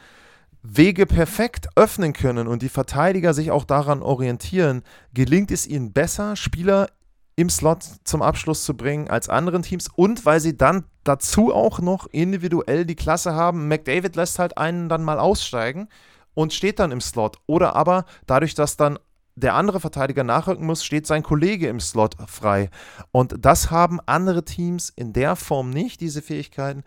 Wege 0.62 1.05
perfekt 1.05 1.67
öffnen 1.75 2.13
können 2.13 2.48
und 2.48 2.62
die 2.62 2.70
Verteidiger 2.70 3.34
sich 3.34 3.51
auch 3.51 3.65
daran 3.65 4.01
orientieren, 4.01 4.84
gelingt 5.13 5.51
es 5.51 5.67
ihnen 5.67 5.91
besser, 5.91 6.36
Spieler 6.36 6.88
im 7.36 7.50
Slot 7.50 7.84
zum 8.04 8.22
Abschluss 8.22 8.63
zu 8.63 8.75
bringen 8.75 9.10
als 9.10 9.30
anderen 9.30 9.63
Teams 9.63 9.88
und 9.96 10.25
weil 10.25 10.40
sie 10.40 10.56
dann 10.58 10.86
dazu 11.04 11.54
auch 11.54 11.80
noch 11.80 12.08
individuell 12.08 12.86
die 12.86 12.96
Klasse 12.96 13.34
haben. 13.34 13.68
McDavid 13.68 14.16
lässt 14.16 14.40
halt 14.40 14.58
einen 14.58 14.90
dann 14.90 15.04
mal 15.04 15.20
aussteigen 15.20 15.90
und 16.34 16.54
steht 16.54 16.80
dann 16.80 16.92
im 16.92 17.02
Slot. 17.02 17.38
Oder 17.48 17.75
aber 17.75 18.06
dadurch, 18.28 18.56
dass 18.56 18.78
dann 18.78 19.00
der 19.36 19.56
andere 19.56 19.80
Verteidiger 19.80 20.24
nachrücken 20.24 20.66
muss, 20.66 20.84
steht 20.86 21.08
sein 21.08 21.24
Kollege 21.24 21.68
im 21.68 21.80
Slot 21.80 22.16
frei. 22.28 22.70
Und 23.12 23.36
das 23.40 23.72
haben 23.72 24.00
andere 24.06 24.46
Teams 24.46 24.92
in 24.96 25.12
der 25.13 25.36
Form 25.36 25.72
nicht, 25.72 26.02
diese 26.02 26.22
Fähigkeiten. 26.22 26.84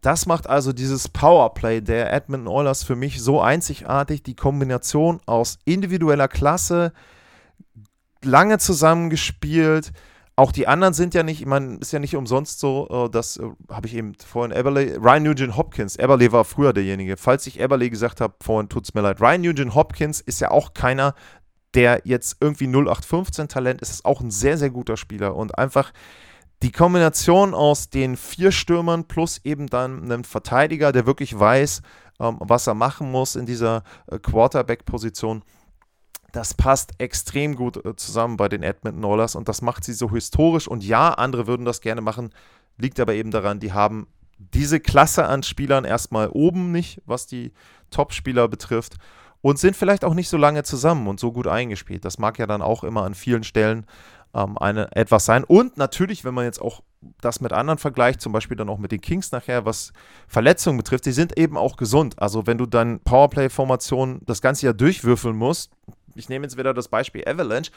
Das 0.00 0.26
macht 0.26 0.48
also 0.48 0.72
dieses 0.72 1.08
Powerplay 1.08 1.80
der 1.80 2.12
Edmonton 2.12 2.48
Oilers 2.48 2.82
für 2.82 2.96
mich 2.96 3.22
so 3.22 3.40
einzigartig. 3.40 4.22
Die 4.22 4.34
Kombination 4.34 5.20
aus 5.24 5.58
individueller 5.64 6.28
Klasse, 6.28 6.92
lange 8.24 8.58
zusammengespielt. 8.58 9.92
Auch 10.36 10.50
die 10.50 10.66
anderen 10.66 10.94
sind 10.94 11.14
ja 11.14 11.22
nicht, 11.22 11.40
ich 11.40 11.46
meine, 11.46 11.76
ist 11.76 11.92
ja 11.92 12.00
nicht 12.00 12.16
umsonst 12.16 12.58
so, 12.58 12.88
äh, 12.90 13.10
das 13.10 13.36
äh, 13.36 13.44
habe 13.70 13.86
ich 13.86 13.94
eben 13.94 14.14
vorhin 14.14 14.56
Eberle, 14.56 14.96
Ryan 15.00 15.22
Nugent 15.22 15.56
Hopkins, 15.56 15.96
Eberle 15.96 16.32
war 16.32 16.44
früher 16.44 16.72
derjenige. 16.72 17.16
Falls 17.16 17.46
ich 17.46 17.60
Eberle 17.60 17.88
gesagt 17.88 18.20
habe, 18.20 18.34
vorhin 18.42 18.68
tut 18.68 18.84
es 18.84 18.94
mir 18.94 19.02
leid. 19.02 19.20
Ryan 19.20 19.42
Nugent 19.42 19.74
Hopkins 19.74 20.20
ist 20.20 20.40
ja 20.40 20.50
auch 20.50 20.74
keiner, 20.74 21.14
der 21.74 22.02
jetzt 22.04 22.38
irgendwie 22.40 22.66
0815 22.66 23.48
Talent 23.48 23.80
ist, 23.80 23.90
ist 23.90 24.04
auch 24.04 24.20
ein 24.20 24.30
sehr, 24.30 24.58
sehr 24.58 24.70
guter 24.70 24.96
Spieler 24.96 25.36
und 25.36 25.56
einfach 25.58 25.92
die 26.62 26.72
Kombination 26.72 27.52
aus 27.52 27.90
den 27.90 28.16
vier 28.16 28.50
Stürmern 28.50 29.04
plus 29.04 29.40
eben 29.44 29.66
dann 29.66 30.04
einem 30.04 30.24
Verteidiger, 30.24 30.92
der 30.92 31.06
wirklich 31.06 31.38
weiß, 31.38 31.82
ähm, 32.20 32.38
was 32.40 32.66
er 32.66 32.74
machen 32.74 33.10
muss 33.10 33.36
in 33.36 33.46
dieser 33.46 33.82
äh, 34.06 34.18
Quarterback-Position 34.18 35.42
das 36.34 36.52
passt 36.52 36.94
extrem 36.98 37.54
gut 37.54 37.84
äh, 37.84 37.94
zusammen 37.94 38.36
bei 38.36 38.48
den 38.48 38.64
Edmonton 38.64 39.04
Oilers 39.04 39.36
und 39.36 39.48
das 39.48 39.62
macht 39.62 39.84
sie 39.84 39.92
so 39.92 40.10
historisch. 40.10 40.66
Und 40.66 40.84
ja, 40.84 41.10
andere 41.10 41.46
würden 41.46 41.64
das 41.64 41.80
gerne 41.80 42.00
machen, 42.00 42.30
liegt 42.76 42.98
aber 42.98 43.14
eben 43.14 43.30
daran, 43.30 43.60
die 43.60 43.72
haben 43.72 44.08
diese 44.36 44.80
Klasse 44.80 45.26
an 45.26 45.44
Spielern 45.44 45.84
erstmal 45.84 46.28
oben 46.28 46.72
nicht, 46.72 47.00
was 47.06 47.26
die 47.26 47.52
Top-Spieler 47.90 48.48
betrifft 48.48 48.96
und 49.42 49.60
sind 49.60 49.76
vielleicht 49.76 50.04
auch 50.04 50.14
nicht 50.14 50.28
so 50.28 50.36
lange 50.36 50.64
zusammen 50.64 51.06
und 51.06 51.20
so 51.20 51.30
gut 51.30 51.46
eingespielt. 51.46 52.04
Das 52.04 52.18
mag 52.18 52.36
ja 52.40 52.48
dann 52.48 52.62
auch 52.62 52.82
immer 52.82 53.04
an 53.04 53.14
vielen 53.14 53.44
Stellen 53.44 53.86
ähm, 54.34 54.58
eine, 54.58 54.90
etwas 54.96 55.26
sein. 55.26 55.44
Und 55.44 55.76
natürlich, 55.76 56.24
wenn 56.24 56.34
man 56.34 56.46
jetzt 56.46 56.60
auch 56.60 56.82
das 57.20 57.40
mit 57.40 57.52
anderen 57.52 57.78
vergleicht, 57.78 58.20
zum 58.20 58.32
Beispiel 58.32 58.56
dann 58.56 58.68
auch 58.68 58.78
mit 58.78 58.90
den 58.90 59.00
Kings 59.00 59.30
nachher, 59.30 59.64
was 59.64 59.92
Verletzungen 60.26 60.78
betrifft, 60.78 61.06
die 61.06 61.12
sind 61.12 61.38
eben 61.38 61.56
auch 61.56 61.76
gesund. 61.76 62.20
Also 62.20 62.48
wenn 62.48 62.58
du 62.58 62.66
dann 62.66 62.98
Powerplay-Formation 63.00 64.22
das 64.26 64.42
ganze 64.42 64.66
Jahr 64.66 64.74
durchwürfeln 64.74 65.36
musst, 65.36 65.70
ich 66.14 66.28
nehme 66.28 66.44
jetzt 66.44 66.56
wieder 66.56 66.74
das 66.74 66.88
Beispiel 66.88 67.26
Avalanche, 67.26 67.70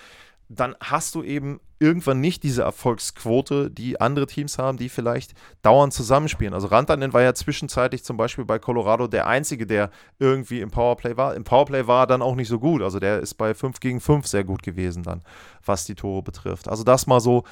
dann 0.49 0.75
hast 0.79 1.13
du 1.15 1.23
eben 1.23 1.59
irgendwann 1.79 2.21
nicht 2.21 2.43
diese 2.43 2.63
Erfolgsquote, 2.63 3.69
die 3.69 3.99
andere 3.99 4.27
Teams 4.27 4.57
haben, 4.57 4.77
die 4.77 4.89
vielleicht 4.89 5.33
dauernd 5.61 5.93
zusammenspielen. 5.93 6.53
Also 6.53 6.67
Rantanen 6.67 7.13
war 7.13 7.21
ja 7.21 7.33
zwischenzeitlich 7.33 8.03
zum 8.03 8.17
Beispiel 8.17 8.45
bei 8.45 8.57
Colorado 8.57 9.07
der 9.07 9.27
Einzige, 9.27 9.67
der 9.67 9.91
irgendwie 10.19 10.61
im 10.61 10.71
Powerplay 10.71 11.17
war. 11.17 11.35
Im 11.35 11.43
Powerplay 11.43 11.85
war 11.87 12.03
er 12.03 12.07
dann 12.07 12.21
auch 12.21 12.35
nicht 12.35 12.47
so 12.47 12.59
gut. 12.59 12.81
Also 12.81 12.99
der 12.99 13.19
ist 13.19 13.33
bei 13.35 13.53
5 13.53 13.79
gegen 13.79 13.99
5 13.99 14.25
sehr 14.25 14.43
gut 14.43 14.63
gewesen 14.63 15.03
dann, 15.03 15.21
was 15.65 15.85
die 15.85 15.95
Tore 15.95 16.23
betrifft. 16.23 16.69
Also 16.69 16.83
das 16.83 17.07
mal 17.07 17.19
so 17.19 17.43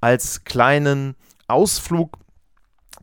als 0.00 0.44
kleinen 0.44 1.16
Ausflug 1.48 2.18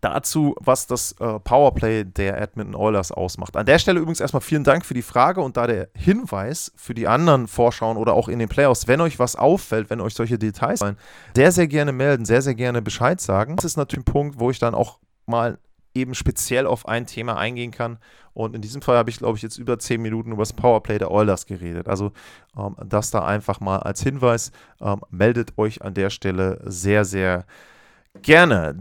dazu, 0.02 0.56
was 0.60 0.88
das 0.88 1.14
äh, 1.14 1.40
Powerplay 1.40 2.04
der 2.04 2.42
Edmonton 2.42 2.76
Oilers 2.76 3.12
ausmacht. 3.12 3.56
An 3.56 3.66
der 3.66 3.80
Stelle 3.80 4.00
übrigens 4.00 4.20
erstmal 4.20 4.42
vielen 4.42 4.64
Dank 4.64 4.86
für 4.86 4.96
die 4.96 5.04
Frage 5.04 5.42
und 5.42 5.58
da 5.58 5.68
der 5.68 5.90
Hinweis 5.96 6.72
für 6.76 6.94
die 6.94 7.08
anderen 7.08 7.48
Vorschauen 7.48 7.98
oder 7.98 8.14
auch 8.14 8.28
in 8.28 8.40
den 8.40 8.50
Playoffs, 8.50 8.88
wenn 8.88 9.00
euch 9.00 9.20
was 9.20 9.36
auffällt, 9.36 9.90
wenn 9.90 10.02
euch 10.02 10.16
solche 10.16 10.40
Details 10.40 10.80
fallen, 10.80 10.98
sehr, 11.36 11.52
sehr 11.52 11.68
gerne 11.68 11.92
melden, 11.92 12.26
sehr, 12.26 12.42
sehr 12.42 12.56
gerne 12.56 12.82
Bescheid 12.82 13.22
sagen. 13.22 13.56
Das 13.56 13.66
ist 13.66 13.78
natürlich 13.78 14.06
ein 14.08 14.12
Punkt, 14.12 14.40
wo 14.40 14.50
ich 14.50 14.60
dann 14.60 14.74
auch 14.74 15.00
mal 15.28 15.60
eben 15.94 16.16
speziell 16.16 16.66
auf 16.66 16.88
ein 16.88 17.06
Thema 17.06 17.38
eingehen 17.38 17.72
kann. 17.72 18.00
Und 18.34 18.56
in 18.56 18.62
diesem 18.62 18.82
Fall 18.82 18.98
habe 18.98 19.10
ich, 19.10 19.18
glaube 19.18 19.38
ich, 19.38 19.44
jetzt 19.44 19.58
über 19.58 19.78
zehn 19.78 20.02
Minuten 20.02 20.32
über 20.32 20.42
das 20.42 20.54
Powerplay 20.54 20.98
der 20.98 21.12
Oilers 21.12 21.46
geredet. 21.46 21.88
Also 21.88 22.14
ähm, 22.58 22.76
das 22.84 23.12
da 23.12 23.26
einfach 23.26 23.60
mal 23.60 23.80
als 23.80 24.02
Hinweis. 24.02 24.52
Ähm, 24.80 25.02
meldet 25.10 25.58
euch 25.58 25.82
an 25.82 25.94
der 25.94 26.10
Stelle 26.10 26.62
sehr, 26.66 27.06
sehr 27.06 27.40
gerne. 27.40 27.46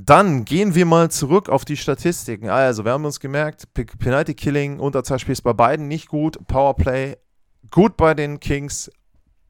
Dann 0.05 0.45
gehen 0.45 0.75
wir 0.75 0.87
mal 0.87 1.11
zurück 1.11 1.49
auf 1.49 1.65
die 1.65 1.77
Statistiken. 1.77 2.49
Also 2.49 2.85
wir 2.85 2.93
haben 2.93 3.05
uns 3.05 3.21
gemerkt, 3.21 3.69
Penalty 3.75 4.35
Killing, 4.35 4.79
Unterzahlspiel 4.79 5.33
ist 5.33 5.43
bei 5.43 5.53
beiden 5.53 5.89
nicht 5.89 6.09
gut. 6.09 6.39
Powerplay 6.47 7.17
gut 7.71 7.97
bei 7.97 8.15
den 8.15 8.41
Kings, 8.41 8.91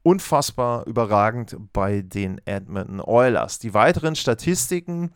unfassbar 0.03 0.85
überragend 0.87 1.55
bei 1.73 2.01
den 2.01 2.39
Edmonton 2.45 3.01
Oilers. 3.01 3.59
Die 3.59 3.73
weiteren 3.73 4.15
Statistiken 4.15 5.11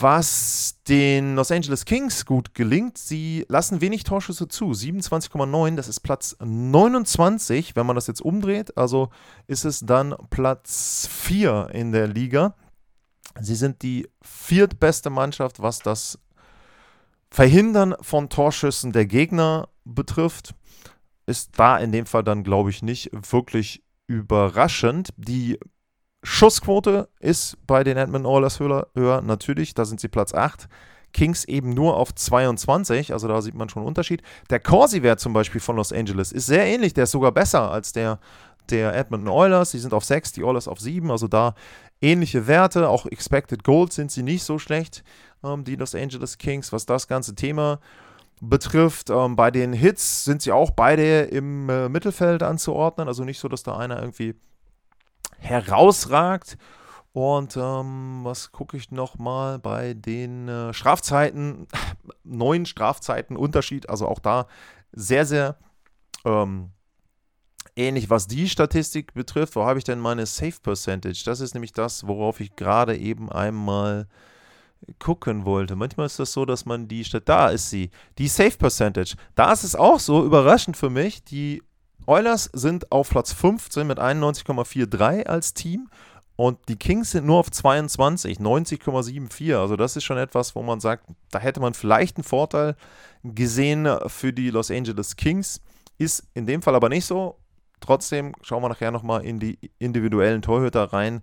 was 0.00 0.76
den 0.88 1.34
Los 1.34 1.50
Angeles 1.50 1.84
Kings 1.84 2.24
gut 2.24 2.54
gelingt, 2.54 2.96
sie 2.96 3.44
lassen 3.48 3.80
wenig 3.80 4.04
Torschüsse 4.04 4.46
zu. 4.48 4.70
27,9, 4.70 5.76
das 5.76 5.88
ist 5.88 6.00
Platz 6.00 6.36
29, 6.42 7.74
wenn 7.74 7.86
man 7.86 7.96
das 7.96 8.06
jetzt 8.06 8.22
umdreht. 8.22 8.76
Also 8.76 9.08
ist 9.46 9.64
es 9.64 9.80
dann 9.80 10.14
Platz 10.30 11.08
4 11.10 11.70
in 11.72 11.92
der 11.92 12.06
Liga. 12.06 12.54
Sie 13.40 13.54
sind 13.54 13.82
die 13.82 14.08
viertbeste 14.22 15.10
Mannschaft, 15.10 15.60
was 15.60 15.80
das 15.80 16.18
Verhindern 17.30 17.94
von 18.00 18.28
Torschüssen 18.28 18.92
der 18.92 19.06
Gegner 19.06 19.68
betrifft. 19.84 20.54
Ist 21.26 21.58
da 21.58 21.78
in 21.78 21.90
dem 21.90 22.06
Fall 22.06 22.22
dann, 22.22 22.44
glaube 22.44 22.70
ich, 22.70 22.82
nicht 22.82 23.10
wirklich 23.12 23.82
überraschend. 24.06 25.08
Die 25.16 25.58
Schussquote 26.22 27.08
ist 27.18 27.56
bei 27.66 27.82
den 27.82 27.96
Edmonton 27.96 28.30
Oilers 28.30 28.60
höher, 28.60 29.22
natürlich, 29.22 29.74
da 29.74 29.84
sind 29.84 30.00
sie 30.00 30.08
Platz 30.08 30.32
8. 30.32 30.68
Kings 31.12 31.44
eben 31.44 31.70
nur 31.70 31.96
auf 31.96 32.14
22, 32.14 33.12
also 33.12 33.28
da 33.28 33.40
sieht 33.40 33.54
man 33.54 33.68
schon 33.68 33.82
einen 33.82 33.88
Unterschied. 33.88 34.22
Der 34.50 34.58
Corsi-Wert 34.58 35.20
zum 35.20 35.32
Beispiel 35.32 35.60
von 35.60 35.76
Los 35.76 35.92
Angeles 35.92 36.32
ist 36.32 36.46
sehr 36.46 36.66
ähnlich, 36.66 36.92
der 36.92 37.04
ist 37.04 37.12
sogar 37.12 37.32
besser 37.32 37.70
als 37.70 37.92
der 37.92 38.18
der 38.70 38.94
Edmonton 38.96 39.28
Oilers. 39.28 39.72
Die 39.72 39.78
sind 39.78 39.94
auf 39.94 40.04
6, 40.04 40.32
die 40.32 40.44
Oilers 40.44 40.68
auf 40.68 40.80
7, 40.80 41.10
also 41.10 41.28
da 41.28 41.54
ähnliche 42.00 42.46
Werte. 42.46 42.88
Auch 42.88 43.06
Expected 43.06 43.64
Goals 43.64 43.94
sind 43.94 44.10
sie 44.10 44.22
nicht 44.22 44.44
so 44.44 44.58
schlecht, 44.58 45.04
ähm, 45.42 45.64
die 45.64 45.76
Los 45.76 45.94
Angeles 45.94 46.38
Kings, 46.38 46.72
was 46.72 46.86
das 46.86 47.08
ganze 47.08 47.34
Thema 47.34 47.80
betrifft. 48.40 49.10
Ähm, 49.10 49.36
bei 49.36 49.50
den 49.50 49.72
Hits 49.72 50.24
sind 50.24 50.42
sie 50.42 50.52
auch 50.52 50.70
beide 50.70 51.22
im 51.22 51.68
äh, 51.68 51.88
Mittelfeld 51.88 52.42
anzuordnen, 52.42 53.08
also 53.08 53.24
nicht 53.24 53.38
so, 53.38 53.48
dass 53.48 53.62
da 53.62 53.76
einer 53.76 54.00
irgendwie 54.00 54.34
herausragt. 55.38 56.56
Und 57.12 57.56
ähm, 57.56 58.20
was 58.24 58.50
gucke 58.50 58.76
ich 58.76 58.90
nochmal 58.90 59.60
bei 59.60 59.94
den 59.94 60.48
äh, 60.48 60.74
Strafzeiten? 60.74 61.68
Neun 62.24 62.66
Strafzeiten 62.66 63.36
Unterschied, 63.36 63.88
also 63.88 64.08
auch 64.08 64.18
da 64.18 64.48
sehr, 64.92 65.24
sehr 65.24 65.56
ähm, 66.24 66.70
ähnlich, 67.76 68.10
was 68.10 68.26
die 68.26 68.48
Statistik 68.48 69.14
betrifft. 69.14 69.56
Wo 69.56 69.64
habe 69.64 69.78
ich 69.78 69.84
denn 69.84 69.98
meine 69.98 70.26
Safe 70.26 70.60
Percentage? 70.62 71.22
Das 71.24 71.40
ist 71.40 71.54
nämlich 71.54 71.72
das, 71.72 72.06
worauf 72.06 72.40
ich 72.40 72.56
gerade 72.56 72.96
eben 72.96 73.30
einmal 73.30 74.06
gucken 74.98 75.44
wollte. 75.44 75.76
Manchmal 75.76 76.06
ist 76.06 76.18
das 76.18 76.32
so, 76.32 76.44
dass 76.44 76.66
man 76.66 76.88
die 76.88 77.04
Stadt, 77.04 77.28
da 77.28 77.48
ist 77.48 77.70
sie, 77.70 77.90
die 78.18 78.28
Safe 78.28 78.56
Percentage. 78.56 79.16
Da 79.34 79.52
ist 79.52 79.64
es 79.64 79.74
auch 79.74 79.98
so 79.98 80.24
überraschend 80.24 80.76
für 80.76 80.90
mich, 80.90 81.24
die 81.24 81.62
Oilers 82.06 82.50
sind 82.52 82.92
auf 82.92 83.08
Platz 83.08 83.32
15 83.32 83.86
mit 83.86 83.98
91,43 83.98 85.24
als 85.24 85.54
Team 85.54 85.88
und 86.36 86.58
die 86.68 86.76
Kings 86.76 87.12
sind 87.12 87.26
nur 87.26 87.38
auf 87.38 87.50
22, 87.50 88.38
90,74. 88.38 89.56
Also 89.56 89.76
das 89.76 89.96
ist 89.96 90.04
schon 90.04 90.18
etwas, 90.18 90.54
wo 90.54 90.62
man 90.62 90.80
sagt, 90.80 91.06
da 91.30 91.38
hätte 91.38 91.60
man 91.60 91.74
vielleicht 91.74 92.16
einen 92.16 92.24
Vorteil 92.24 92.76
gesehen 93.22 93.88
für 94.08 94.32
die 94.32 94.50
Los 94.50 94.70
Angeles 94.70 95.16
Kings. 95.16 95.60
Ist 95.96 96.24
in 96.34 96.44
dem 96.46 96.60
Fall 96.60 96.74
aber 96.74 96.88
nicht 96.88 97.06
so. 97.06 97.38
Trotzdem 97.84 98.32
schauen 98.40 98.62
wir 98.62 98.70
nachher 98.70 98.90
nochmal 98.90 99.26
in 99.26 99.38
die 99.38 99.58
individuellen 99.78 100.40
Torhüter 100.40 100.94
rein. 100.94 101.20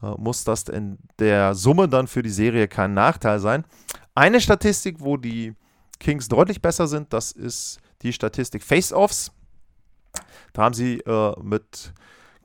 Äh, 0.00 0.12
muss 0.18 0.44
das 0.44 0.62
in 0.68 0.98
der 1.18 1.56
Summe 1.56 1.88
dann 1.88 2.06
für 2.06 2.22
die 2.22 2.30
Serie 2.30 2.68
kein 2.68 2.94
Nachteil 2.94 3.40
sein. 3.40 3.64
Eine 4.14 4.40
Statistik, 4.40 5.00
wo 5.00 5.16
die 5.16 5.54
Kings 5.98 6.28
deutlich 6.28 6.62
besser 6.62 6.86
sind, 6.86 7.12
das 7.12 7.32
ist 7.32 7.80
die 8.02 8.12
Statistik 8.12 8.62
Face-Offs. 8.62 9.32
Da 10.52 10.62
haben 10.62 10.74
sie 10.74 11.00
äh, 11.00 11.34
mit 11.42 11.92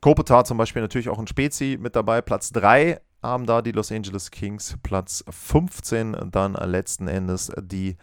Kopitar 0.00 0.44
zum 0.44 0.58
Beispiel 0.58 0.82
natürlich 0.82 1.08
auch 1.08 1.20
ein 1.20 1.28
Spezi 1.28 1.78
mit 1.80 1.94
dabei. 1.94 2.20
Platz 2.20 2.50
3 2.50 3.00
haben 3.22 3.46
da 3.46 3.62
die 3.62 3.70
Los 3.70 3.92
Angeles 3.92 4.32
Kings. 4.32 4.76
Platz 4.82 5.22
15 5.30 6.16
dann 6.32 6.54
letzten 6.54 7.06
Endes 7.06 7.52
die 7.60 7.96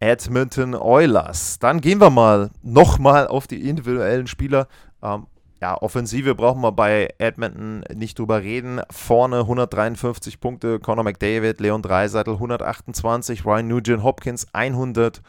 Edmonton 0.00 0.74
Oilers. 0.74 1.58
Dann 1.58 1.80
gehen 1.80 2.00
wir 2.00 2.10
mal 2.10 2.50
nochmal 2.62 3.26
auf 3.26 3.46
die 3.46 3.68
individuellen 3.68 4.26
Spieler. 4.26 4.68
Ähm, 5.02 5.26
ja, 5.60 5.80
Offensive 5.80 6.34
brauchen 6.34 6.60
wir 6.60 6.72
bei 6.72 7.08
Edmonton 7.18 7.82
nicht 7.94 8.18
drüber 8.18 8.42
reden. 8.42 8.80
Vorne 8.90 9.40
153 9.40 10.38
Punkte, 10.38 10.78
Conor 10.80 11.04
McDavid, 11.04 11.60
Leon 11.60 11.82
Dreiseitel 11.82 12.34
128, 12.34 13.46
Ryan 13.46 13.68
Nugent 13.68 14.02
Hopkins 14.02 14.46
100 14.52 15.22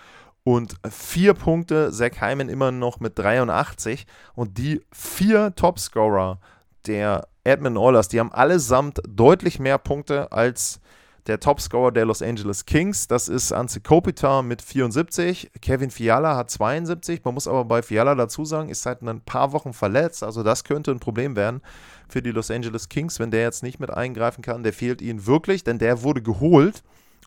und 0.44 0.76
vier 0.90 1.34
Punkte. 1.34 1.92
Zach 1.92 2.22
Hyman 2.22 2.50
immer 2.50 2.72
noch 2.72 3.00
mit 3.00 3.18
83. 3.18 4.06
Und 4.36 4.58
die 4.58 4.82
vier 4.92 5.56
Topscorer 5.56 6.40
der 6.88 7.28
Edmund 7.44 7.78
Oilers, 7.78 8.10
die 8.10 8.20
haben 8.20 8.32
allesamt 8.32 9.02
deutlich 9.08 9.60
mehr 9.60 9.78
Punkte 9.78 10.32
als 10.32 10.82
der 11.28 11.40
Topscorer 11.40 11.92
der 11.92 12.06
Los 12.06 12.22
Angeles 12.22 12.66
Kings. 12.66 13.08
Das 13.08 13.28
ist 13.28 13.52
Anze 13.52 13.82
Kopitar 13.82 14.44
mit 14.44 14.62
74. 14.62 15.52
Kevin 15.62 15.92
Fiala 15.92 16.36
hat 16.36 16.50
72. 16.50 17.24
Man 17.26 17.34
muss 17.34 17.48
aber 17.48 17.66
bei 17.66 17.82
Fiala 17.82 18.16
dazu 18.16 18.46
sagen, 18.46 18.70
ist 18.70 18.84
seit 18.84 19.02
ein 19.02 19.22
paar 19.22 19.52
Wochen 19.52 19.74
verletzt. 19.74 20.24
Also 20.24 20.44
das 20.44 20.64
könnte 20.64 20.92
ein 20.92 21.00
Problem 21.00 21.36
werden 21.36 21.62
für 22.08 22.22
die 22.22 22.32
Los 22.32 22.50
Angeles 22.50 22.90
Kings, 22.90 23.20
wenn 23.20 23.32
der 23.32 23.42
jetzt 23.42 23.64
nicht 23.64 23.80
mit 23.80 23.90
eingreifen 23.90 24.42
kann. 24.42 24.64
Der 24.64 24.74
fehlt 24.74 25.02
ihnen 25.02 25.26
wirklich, 25.26 25.64
denn 25.64 25.80
der 25.80 26.04
wurde 26.04 26.22
geholt, 26.22 26.84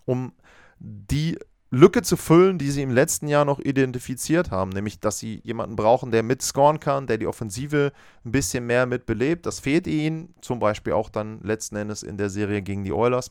um 0.07 0.33
die 0.79 1.39
Lücke 1.73 2.03
zu 2.03 2.17
füllen, 2.17 2.59
die 2.59 2.71
sie 2.71 2.83
im 2.83 2.91
letzten 2.91 3.29
Jahr 3.29 3.45
noch 3.45 3.61
identifiziert 3.61 4.51
haben, 4.51 4.71
nämlich 4.71 4.99
dass 4.99 5.21
sie 5.21 5.41
jemanden 5.45 5.77
brauchen, 5.77 6.11
der 6.11 6.25
mitscoren 6.25 6.81
kann, 6.81 7.07
der 7.07 7.17
die 7.17 7.29
Offensive 7.29 7.93
ein 8.25 8.33
bisschen 8.33 8.67
mehr 8.67 8.87
mitbelebt. 8.87 9.47
Das 9.47 9.61
fehlt 9.61 9.87
ihnen, 9.87 10.35
zum 10.41 10.59
Beispiel 10.59 10.95
auch 10.95 11.11
dann 11.11 11.41
letzten 11.43 11.77
Endes 11.77 12.03
in 12.03 12.17
der 12.17 12.29
Serie 12.29 12.63
gegen 12.63 12.83
die 12.83 12.93
Oilers. 12.93 13.31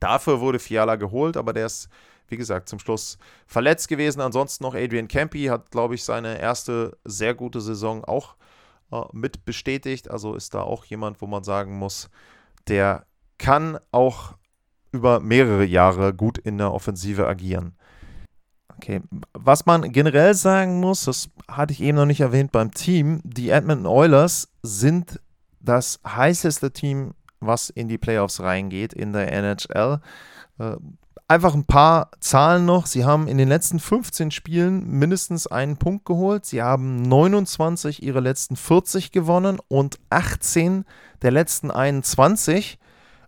Dafür 0.00 0.40
wurde 0.40 0.58
Fiala 0.58 0.96
geholt, 0.96 1.36
aber 1.36 1.52
der 1.52 1.66
ist, 1.66 1.88
wie 2.28 2.36
gesagt, 2.36 2.68
zum 2.68 2.78
Schluss 2.78 3.18
verletzt 3.46 3.88
gewesen. 3.88 4.20
Ansonsten 4.20 4.64
noch 4.64 4.74
Adrian 4.74 5.08
Campy 5.08 5.46
hat, 5.46 5.70
glaube 5.70 5.94
ich, 5.94 6.04
seine 6.04 6.38
erste 6.38 6.96
sehr 7.04 7.34
gute 7.34 7.60
Saison 7.60 8.04
auch 8.04 8.36
äh, 8.92 9.02
mit 9.12 9.44
bestätigt. 9.44 10.10
Also 10.10 10.34
ist 10.34 10.54
da 10.54 10.62
auch 10.62 10.84
jemand, 10.84 11.20
wo 11.20 11.26
man 11.26 11.44
sagen 11.44 11.78
muss, 11.78 12.10
der 12.68 13.06
kann 13.38 13.78
auch 13.90 14.34
über 14.92 15.20
mehrere 15.20 15.64
Jahre 15.64 16.14
gut 16.14 16.38
in 16.38 16.58
der 16.58 16.72
Offensive 16.72 17.26
agieren. 17.26 17.76
Okay, 18.76 19.02
was 19.32 19.66
man 19.66 19.92
generell 19.92 20.34
sagen 20.34 20.80
muss, 20.80 21.04
das 21.04 21.28
hatte 21.48 21.72
ich 21.72 21.80
eben 21.80 21.96
noch 21.96 22.06
nicht 22.06 22.20
erwähnt 22.20 22.52
beim 22.52 22.72
Team, 22.72 23.20
die 23.24 23.50
Edmonton 23.50 23.86
Oilers 23.86 24.48
sind 24.62 25.20
das 25.60 26.00
heißeste 26.06 26.72
Team, 26.72 27.14
was 27.46 27.70
in 27.70 27.88
die 27.88 27.98
Playoffs 27.98 28.40
reingeht 28.40 28.92
in 28.92 29.12
der 29.12 29.32
NHL. 29.32 30.00
Äh, 30.58 30.76
einfach 31.28 31.54
ein 31.54 31.64
paar 31.64 32.10
Zahlen 32.20 32.64
noch. 32.64 32.86
Sie 32.86 33.04
haben 33.04 33.28
in 33.28 33.38
den 33.38 33.48
letzten 33.48 33.80
15 33.80 34.30
Spielen 34.30 34.86
mindestens 34.86 35.46
einen 35.46 35.76
Punkt 35.76 36.04
geholt. 36.04 36.44
Sie 36.44 36.62
haben 36.62 37.02
29 37.02 38.02
ihrer 38.02 38.20
letzten 38.20 38.56
40 38.56 39.10
gewonnen 39.10 39.58
und 39.68 39.98
18 40.10 40.84
der 41.22 41.30
letzten 41.30 41.70
21. 41.70 42.78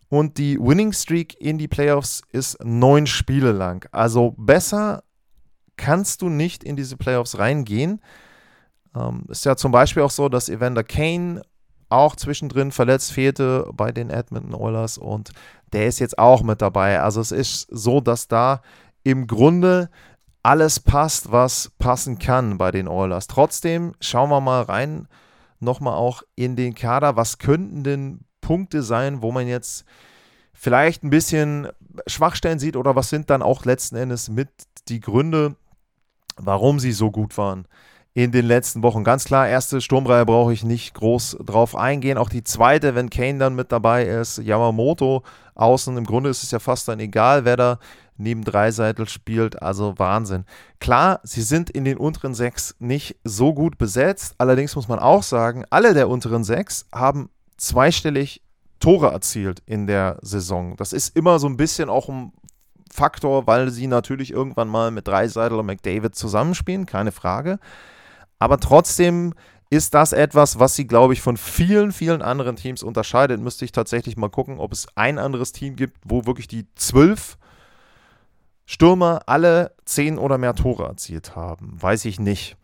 Und 0.09 0.39
die 0.39 0.59
Winning 0.61 0.93
Streak 0.93 1.41
in 1.41 1.59
die 1.59 1.69
Playoffs 1.69 2.23
ist 2.31 2.63
neun 2.63 3.07
Spiele 3.07 3.53
lang. 3.53 3.89
Also 3.91 4.35
besser 4.37 5.03
kannst 5.77 6.23
du 6.23 6.29
nicht 6.29 6.65
in 6.65 6.77
diese 6.77 6.97
Playoffs 6.97 7.39
reingehen. 7.39 8.01
Ähm, 8.95 9.25
ist 9.29 9.45
ja 9.45 9.57
zum 9.57 9.73
Beispiel 9.73 10.03
auch 10.03 10.11
so, 10.11 10.29
dass 10.29 10.49
Evander 10.49 10.85
Kane 10.85 11.43
auch 11.89 12.17
zwischendrin 12.17 12.73
verletzt 12.73 13.13
fehlte 13.13 13.71
bei 13.73 13.93
den 13.93 14.11
Edmonton 14.11 14.55
Oilers 14.55 14.99
und 14.99 15.33
der 15.73 15.87
ist 15.87 15.99
jetzt 15.99 16.19
auch 16.19 16.43
mit 16.43 16.63
dabei. 16.63 17.01
Also 17.01 17.21
es 17.21 17.33
ist 17.33 17.69
so, 17.71 18.01
dass 18.01 18.29
da 18.29 18.63
im 19.03 19.27
Grunde 19.27 19.91
alles 20.43 20.81
passt, 20.81 21.33
was 21.33 21.73
passen 21.79 22.19
kann 22.19 22.59
bei 22.59 22.71
den 22.71 22.89
Oilers. 22.89 23.27
Trotzdem 23.27 23.95
schauen 24.01 24.31
wir 24.31 24.41
mal 24.41 24.63
rein, 24.63 25.09
nochmal 25.61 25.95
auch 25.95 26.23
in 26.35 26.57
den 26.57 26.75
Kader. 26.75 27.17
Was 27.17 27.39
könnten 27.39 27.83
denn 27.83 28.21
Punkte 28.41 28.83
sein, 28.83 29.23
wo 29.23 29.33
man 29.33 29.49
jetzt 29.49 29.85
vielleicht 30.53 31.03
ein 31.03 31.11
bisschen 31.11 31.69
Schwachstellen 32.07 32.59
sieht 32.59 32.77
oder 32.77 32.95
was 32.95 33.11
sind 33.11 33.31
dann 33.31 33.43
auch 33.43 33.65
letzten 33.65 33.97
Endes 33.97 34.29
mit 34.29 34.49
die 34.89 35.01
Gründe, 35.01 35.57
warum 36.37 36.79
sie 36.79 36.93
so 36.93 37.11
gut 37.11 37.37
waren 37.39 37.67
in 38.17 38.33
den 38.33 38.47
letzten 38.47 38.83
Wochen. 38.83 39.05
Ganz 39.05 39.27
klar, 39.27 39.47
erste 39.47 39.83
Sturmreihe 39.83 40.25
brauche 40.25 40.51
ich 40.51 40.65
nicht 40.65 40.95
groß 40.95 41.37
drauf 41.45 41.77
eingehen. 41.77 42.17
Auch 42.17 42.31
die 42.31 42.43
zweite, 42.43 42.95
wenn 42.95 43.11
Kane 43.11 43.39
dann 43.39 43.55
mit 43.55 43.73
dabei 43.73 44.07
ist, 44.07 44.39
Yamamoto 44.39 45.23
außen. 45.55 45.95
Im 45.99 46.07
Grunde 46.07 46.31
ist 46.31 46.43
es 46.43 46.51
ja 46.51 46.59
fast 46.59 46.89
dann 46.89 46.99
egal, 46.99 47.45
wer 47.45 47.59
da 47.59 47.79
neben 48.17 48.43
Dreiseitel 48.43 49.07
spielt. 49.07 49.61
Also 49.61 49.99
Wahnsinn. 49.99 50.47
Klar, 50.81 51.21
sie 51.25 51.43
sind 51.43 51.69
in 51.69 51.85
den 51.85 51.99
unteren 51.99 52.33
sechs 52.33 52.75
nicht 52.79 53.17
so 53.23 53.53
gut 53.53 53.77
besetzt. 53.77 54.35
Allerdings 54.39 54.75
muss 54.77 54.89
man 54.89 54.99
auch 54.99 55.23
sagen, 55.23 55.67
alle 55.69 55.93
der 55.93 56.09
unteren 56.09 56.43
sechs 56.43 56.87
haben 56.95 57.29
zweistellig 57.59 58.41
Tore 58.81 59.11
erzielt 59.11 59.63
in 59.67 59.87
der 59.87 60.17
Saison. 60.23 60.75
Das 60.79 60.95
ist 60.95 61.15
immer 61.15 61.39
so 61.39 61.49
ein 61.49 61.59
bisschen 61.59 61.91
auch 61.91 62.09
ein 62.09 62.33
Faktor, 62.91 63.47
weil 63.47 63.69
sie 63.71 63.89
natürlich 63.89 64.33
irgendwann 64.33 64.69
mal 64.69 64.91
mit 64.91 65.07
Dreiseitel 65.07 65.59
und 65.59 65.67
McDavid 65.67 66.15
zusammenspielen, 66.15 66.87
keine 66.87 67.13
Frage. 67.13 67.59
Aber 68.39 68.59
trotzdem 68.59 69.35
ist 69.71 69.95
das 69.95 70.13
etwas, 70.13 70.59
was 70.59 70.77
sie, 70.77 70.87
glaube 70.87 71.13
ich, 71.13 71.21
von 71.21 71.37
vielen, 71.37 71.93
vielen 71.93 72.23
anderen 72.23 72.57
Teams 72.57 72.83
unterscheidet. 72.83 73.41
Müsste 73.41 73.65
ich 73.65 73.73
tatsächlich 73.73 74.17
mal 74.17 74.31
gucken, 74.31 74.59
ob 74.59 74.73
es 74.73 74.87
ein 74.95 75.19
anderes 75.19 75.53
Team 75.53 75.77
gibt, 75.77 75.97
wo 76.05 76.27
wirklich 76.27 76.47
die 76.47 76.67
zwölf 76.77 77.37
Stürmer 78.65 79.23
alle 79.27 79.73
zehn 79.85 80.19
oder 80.19 80.39
mehr 80.39 80.55
Tore 80.55 80.85
erzielt 80.85 81.37
haben. 81.37 81.77
Weiß 81.81 82.05
ich 82.05 82.21
nicht. 82.21 82.57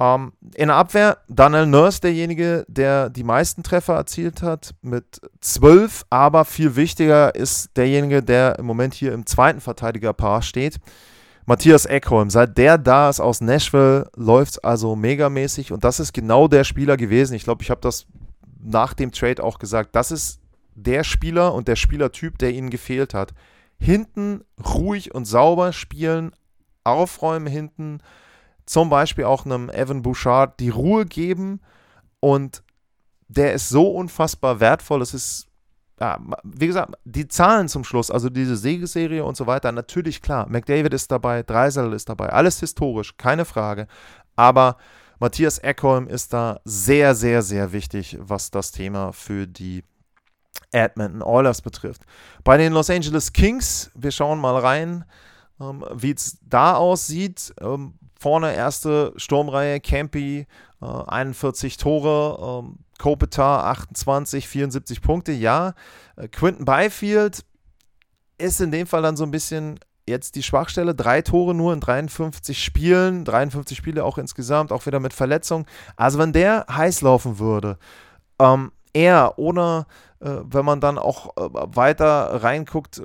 Ähm, 0.00 0.32
in 0.54 0.68
der 0.68 0.76
Abwehr 0.76 1.18
Daniel 1.28 1.66
Nurse, 1.66 2.00
derjenige, 2.00 2.64
der 2.68 3.08
die 3.08 3.24
meisten 3.24 3.62
Treffer 3.62 3.94
erzielt 3.94 4.42
hat, 4.42 4.74
mit 4.82 5.20
zwölf. 5.40 6.04
Aber 6.10 6.44
viel 6.44 6.76
wichtiger 6.76 7.34
ist 7.34 7.70
derjenige, 7.76 8.22
der 8.22 8.58
im 8.58 8.66
Moment 8.66 8.94
hier 8.94 9.12
im 9.12 9.26
zweiten 9.26 9.60
Verteidigerpaar 9.60 10.42
steht. 10.42 10.78
Matthias 11.44 11.86
Eckholm, 11.86 12.30
seit 12.30 12.56
der 12.56 12.78
da 12.78 13.08
ist 13.08 13.20
aus 13.20 13.40
Nashville, 13.40 14.08
läuft 14.14 14.52
es 14.52 14.58
also 14.60 14.94
megamäßig 14.94 15.72
und 15.72 15.82
das 15.82 15.98
ist 15.98 16.12
genau 16.12 16.46
der 16.46 16.64
Spieler 16.64 16.96
gewesen. 16.96 17.34
Ich 17.34 17.44
glaube, 17.44 17.62
ich 17.62 17.70
habe 17.70 17.80
das 17.80 18.06
nach 18.62 18.94
dem 18.94 19.10
Trade 19.10 19.42
auch 19.42 19.58
gesagt. 19.58 19.96
Das 19.96 20.12
ist 20.12 20.40
der 20.74 21.02
Spieler 21.04 21.52
und 21.52 21.68
der 21.68 21.76
Spielertyp, 21.76 22.38
der 22.38 22.52
ihnen 22.52 22.70
gefehlt 22.70 23.12
hat. 23.12 23.34
Hinten 23.78 24.44
ruhig 24.64 25.14
und 25.14 25.24
sauber 25.24 25.72
spielen, 25.72 26.32
aufräumen 26.84 27.48
hinten, 27.48 28.00
zum 28.64 28.88
Beispiel 28.88 29.24
auch 29.24 29.44
einem 29.44 29.68
Evan 29.68 30.02
Bouchard 30.02 30.60
die 30.60 30.68
Ruhe 30.68 31.04
geben 31.04 31.60
und 32.20 32.62
der 33.26 33.54
ist 33.54 33.68
so 33.68 33.88
unfassbar 33.88 34.60
wertvoll. 34.60 35.02
Es 35.02 35.14
ist 35.14 35.48
ja, 36.02 36.18
wie 36.42 36.66
gesagt, 36.66 36.96
die 37.04 37.28
Zahlen 37.28 37.68
zum 37.68 37.84
Schluss, 37.84 38.10
also 38.10 38.28
diese 38.28 38.56
Siegesserie 38.56 39.24
und 39.24 39.36
so 39.36 39.46
weiter, 39.46 39.70
natürlich 39.70 40.20
klar. 40.20 40.48
McDavid 40.48 40.92
ist 40.92 41.12
dabei, 41.12 41.44
Dreisel 41.44 41.92
ist 41.92 42.08
dabei, 42.08 42.30
alles 42.30 42.58
historisch, 42.58 43.16
keine 43.16 43.44
Frage. 43.44 43.86
Aber 44.34 44.78
Matthias 45.20 45.58
Eckholm 45.58 46.08
ist 46.08 46.32
da 46.32 46.58
sehr, 46.64 47.14
sehr, 47.14 47.42
sehr 47.42 47.72
wichtig, 47.72 48.18
was 48.20 48.50
das 48.50 48.72
Thema 48.72 49.12
für 49.12 49.46
die 49.46 49.84
Edmonton 50.72 51.22
Oilers 51.22 51.62
betrifft. 51.62 52.02
Bei 52.42 52.56
den 52.56 52.72
Los 52.72 52.90
Angeles 52.90 53.32
Kings, 53.32 53.92
wir 53.94 54.10
schauen 54.10 54.40
mal 54.40 54.58
rein, 54.58 55.04
ähm, 55.60 55.84
wie 55.94 56.10
es 56.10 56.40
da 56.42 56.74
aussieht. 56.74 57.54
Ähm, 57.60 57.94
vorne 58.22 58.54
erste 58.54 59.12
Sturmreihe, 59.16 59.80
Campy, 59.80 60.46
äh, 60.80 60.86
41 60.86 61.76
Tore. 61.76 62.62
Ähm, 62.64 62.78
Kopitar 62.98 63.64
28, 63.64 64.46
74 64.46 65.02
Punkte, 65.02 65.32
ja. 65.32 65.74
Äh, 66.14 66.28
Quinton 66.28 66.64
Byfield 66.64 67.44
ist 68.38 68.60
in 68.60 68.70
dem 68.70 68.86
Fall 68.86 69.02
dann 69.02 69.16
so 69.16 69.24
ein 69.24 69.32
bisschen 69.32 69.80
jetzt 70.06 70.36
die 70.36 70.42
Schwachstelle. 70.44 70.94
Drei 70.94 71.20
Tore 71.20 71.52
nur 71.52 71.72
in 71.72 71.80
53 71.80 72.62
Spielen, 72.62 73.24
53 73.24 73.76
Spiele 73.76 74.04
auch 74.04 74.18
insgesamt, 74.18 74.70
auch 74.70 74.86
wieder 74.86 75.00
mit 75.00 75.12
Verletzung. 75.12 75.66
Also 75.96 76.20
wenn 76.20 76.32
der 76.32 76.66
heiß 76.70 77.00
laufen 77.00 77.40
würde, 77.40 77.76
ähm, 78.38 78.70
er 78.92 79.38
oder 79.38 79.86
äh, 80.20 80.36
wenn 80.44 80.64
man 80.64 80.80
dann 80.80 80.98
auch 80.98 81.36
äh, 81.36 81.48
weiter 81.50 82.42
reinguckt, 82.42 82.98
äh, 82.98 83.02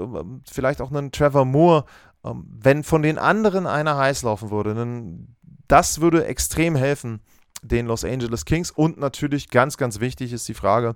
vielleicht 0.49 0.82
auch 0.82 0.91
einen 0.91 1.12
Trevor 1.12 1.45
Moore, 1.45 1.86
wenn 2.23 2.84
von 2.84 3.01
den 3.01 3.17
anderen 3.17 3.67
einer 3.67 3.97
heiß 3.97 4.23
laufen 4.23 4.51
würde, 4.51 4.73
dann 4.73 5.36
das 5.67 6.01
würde 6.01 6.25
extrem 6.25 6.75
helfen 6.75 7.21
den 7.62 7.86
Los 7.86 8.03
Angeles 8.03 8.45
Kings. 8.45 8.71
Und 8.71 8.97
natürlich 8.97 9.49
ganz, 9.49 9.77
ganz 9.77 9.99
wichtig 9.99 10.34
ist 10.34 10.47
die 10.47 10.53
Frage, 10.53 10.95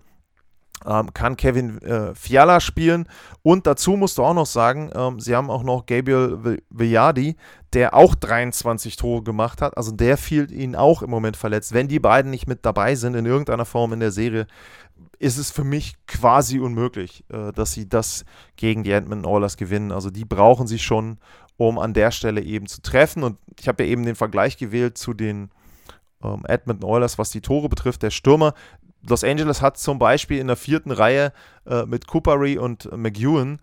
ähm, 0.86 1.14
kann 1.14 1.38
Kevin 1.38 1.82
äh, 1.82 2.14
Fiala 2.16 2.60
spielen? 2.60 3.08
Und 3.44 3.68
dazu 3.68 3.98
musst 3.98 4.18
du 4.18 4.24
auch 4.24 4.34
noch 4.34 4.46
sagen, 4.46 4.92
ähm, 4.96 5.20
sie 5.20 5.36
haben 5.36 5.50
auch 5.50 5.64
noch 5.64 5.86
Gabriel 5.86 6.60
Villardi, 6.70 7.36
der 7.74 7.94
auch 7.94 8.16
23 8.16 8.96
Tore 8.96 9.24
gemacht 9.24 9.62
hat. 9.62 9.78
Also 9.78 9.92
der 9.92 10.18
fiel 10.18 10.52
ihnen 10.52 10.76
auch 10.76 11.02
im 11.02 11.10
Moment 11.10 11.38
verletzt. 11.38 11.74
Wenn 11.74 11.88
die 11.88 12.00
beiden 12.00 12.32
nicht 12.32 12.48
mit 12.48 12.66
dabei 12.66 12.96
sind 12.96 13.16
in 13.16 13.26
irgendeiner 13.26 13.66
Form 13.66 13.94
in 13.94 14.00
der 14.00 14.12
Serie, 14.12 14.48
ist 15.20 15.38
es 15.38 15.52
für 15.52 15.64
mich 15.64 15.96
quasi 16.08 16.60
unmöglich, 16.60 17.24
äh, 17.32 17.52
dass 17.52 17.74
sie 17.74 17.88
das 17.88 18.26
gegen 18.56 18.84
die 18.84 18.92
Edmonton 18.92 19.32
Oilers 19.32 19.58
gewinnen. 19.58 19.92
Also 19.92 20.10
die 20.10 20.26
brauchen 20.26 20.68
sie 20.68 20.80
schon, 20.80 21.20
um 21.58 21.78
an 21.78 21.94
der 21.94 22.12
Stelle 22.12 22.42
eben 22.42 22.66
zu 22.66 22.82
treffen. 22.82 23.24
Und 23.24 23.38
ich 23.60 23.68
habe 23.68 23.84
ja 23.84 23.90
eben 23.90 24.04
den 24.04 24.16
Vergleich 24.16 24.58
gewählt 24.58 24.98
zu 24.98 25.14
den 25.14 25.52
ähm, 26.24 26.44
Edmonton 26.48 26.90
Oilers, 26.90 27.18
was 27.18 27.30
die 27.30 27.42
Tore 27.42 27.70
betrifft. 27.70 28.04
Der 28.04 28.10
Stürmer 28.10 28.54
Los 29.08 29.24
Angeles 29.24 29.62
hat 29.62 29.78
zum 29.78 30.00
Beispiel 30.00 30.40
in 30.40 30.48
der 30.48 30.56
vierten 30.56 30.92
Reihe 30.92 31.34
äh, 31.66 31.86
mit 31.86 32.08
Coopery 32.08 32.58
und 32.58 32.90
McEwen 32.96 33.60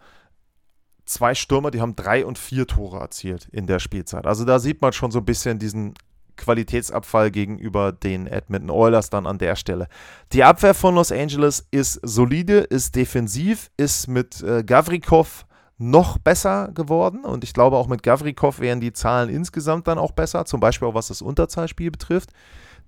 zwei 1.05 1.35
Stürmer, 1.35 1.71
die 1.71 1.81
haben 1.81 1.97
drei 1.97 2.25
und 2.25 2.39
vier 2.39 2.67
Tore 2.67 2.99
erzielt 2.99 3.49
in 3.51 3.67
der 3.67 3.79
Spielzeit. 3.79 4.27
Also 4.27 4.45
da 4.45 4.59
sieht 4.59 4.83
man 4.83 4.93
schon 4.93 5.11
so 5.11 5.21
ein 5.21 5.25
bisschen 5.25 5.59
diesen 5.59 5.95
Qualitätsabfall 6.37 7.31
gegenüber 7.31 7.93
den 7.93 8.27
Edmonton 8.27 8.71
Oilers 8.71 9.11
dann 9.11 9.27
an 9.27 9.39
der 9.39 9.57
Stelle. 9.57 9.89
Die 10.33 10.45
Abwehr 10.45 10.75
von 10.75 10.95
Los 10.95 11.11
Angeles 11.11 11.67
ist 11.71 12.01
solide, 12.03 12.59
ist 12.59 12.95
defensiv, 12.95 13.71
ist 13.77 14.07
mit 14.07 14.43
äh, 14.43 14.63
Gavrikov 14.63 15.47
noch 15.79 16.19
besser 16.19 16.71
geworden 16.75 17.25
und 17.25 17.45
ich 17.45 17.53
glaube 17.55 17.77
auch 17.77 17.87
mit 17.87 18.03
Gavrikov 18.03 18.59
wären 18.59 18.81
die 18.81 18.93
Zahlen 18.93 19.29
insgesamt 19.29 19.87
dann 19.87 19.99
auch 19.99 20.13
besser, 20.13 20.45
zum 20.45 20.61
Beispiel 20.61 20.89
auch 20.89 20.95
was 20.95 21.09
das 21.09 21.23
Unterzahlspiel 21.23 21.91
betrifft, 21.91 22.31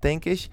denke 0.02 0.30
ich. 0.30 0.50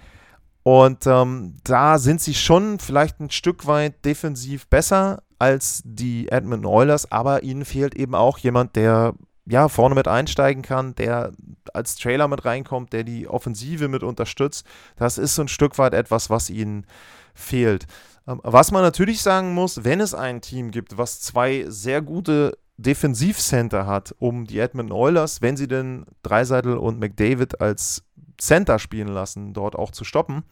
Und 0.68 1.08
ähm, 1.08 1.56
da 1.64 1.98
sind 1.98 2.20
sie 2.20 2.34
schon 2.34 2.80
vielleicht 2.80 3.22
ein 3.22 3.30
Stück 3.30 3.68
weit 3.68 4.04
defensiv 4.04 4.68
besser 4.68 5.24
als 5.40 5.82
die 5.86 6.28
Edmonton 6.28 6.66
Oilers, 6.66 7.10
aber 7.10 7.44
ihnen 7.44 7.64
fehlt 7.64 7.96
eben 7.96 8.14
auch 8.14 8.38
jemand, 8.38 8.76
der 8.76 9.14
ja 9.46 9.70
vorne 9.70 9.96
mit 9.96 10.10
einsteigen 10.10 10.64
kann, 10.64 10.94
der 10.96 11.32
als 11.74 11.96
Trailer 11.96 12.28
mit 12.28 12.44
reinkommt, 12.44 12.92
der 12.92 13.06
die 13.06 13.30
Offensive 13.30 13.88
mit 13.88 14.04
unterstützt. 14.04 14.68
Das 14.98 15.18
ist 15.18 15.36
so 15.36 15.44
ein 15.44 15.48
Stück 15.48 15.78
weit 15.78 15.94
etwas, 15.94 16.30
was 16.30 16.50
ihnen 16.50 16.86
fehlt. 17.34 17.88
Ähm, 18.28 18.42
was 18.44 18.74
man 18.74 18.82
natürlich 18.82 19.22
sagen 19.22 19.54
muss, 19.54 19.86
wenn 19.86 20.02
es 20.02 20.14
ein 20.14 20.42
Team 20.42 20.72
gibt, 20.72 20.98
was 20.98 21.22
zwei 21.22 21.64
sehr 21.70 22.02
gute 22.02 22.58
Defensivcenter 22.76 23.88
hat, 23.88 24.14
um 24.20 24.46
die 24.46 24.60
Edmonton 24.60 24.98
Oilers, 24.98 25.42
wenn 25.42 25.56
sie 25.56 25.70
denn 25.70 26.06
Dreiseitel 26.24 26.76
und 26.76 27.00
McDavid 27.00 27.62
als 27.62 28.04
Center 28.38 28.80
spielen 28.80 29.08
lassen, 29.08 29.54
dort 29.54 29.76
auch 29.76 29.92
zu 29.92 30.04
stoppen, 30.04 30.44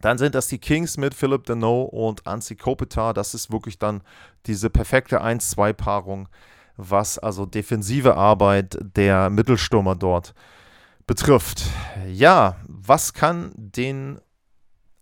dann 0.00 0.18
sind 0.18 0.34
das 0.34 0.48
die 0.48 0.58
Kings 0.58 0.96
mit 0.96 1.14
Philip 1.14 1.44
Deneau 1.44 1.82
und 1.82 2.26
Ansi 2.26 2.56
Kopitar. 2.56 3.12
Das 3.12 3.34
ist 3.34 3.52
wirklich 3.52 3.78
dann 3.78 4.02
diese 4.46 4.70
perfekte 4.70 5.22
1-2-Paarung, 5.22 6.28
was 6.76 7.18
also 7.18 7.44
defensive 7.44 8.16
Arbeit 8.16 8.78
der 8.80 9.28
Mittelstürmer 9.28 9.96
dort 9.96 10.34
betrifft. 11.06 11.64
Ja, 12.08 12.56
was 12.66 13.12
kann 13.12 13.52
den 13.56 14.20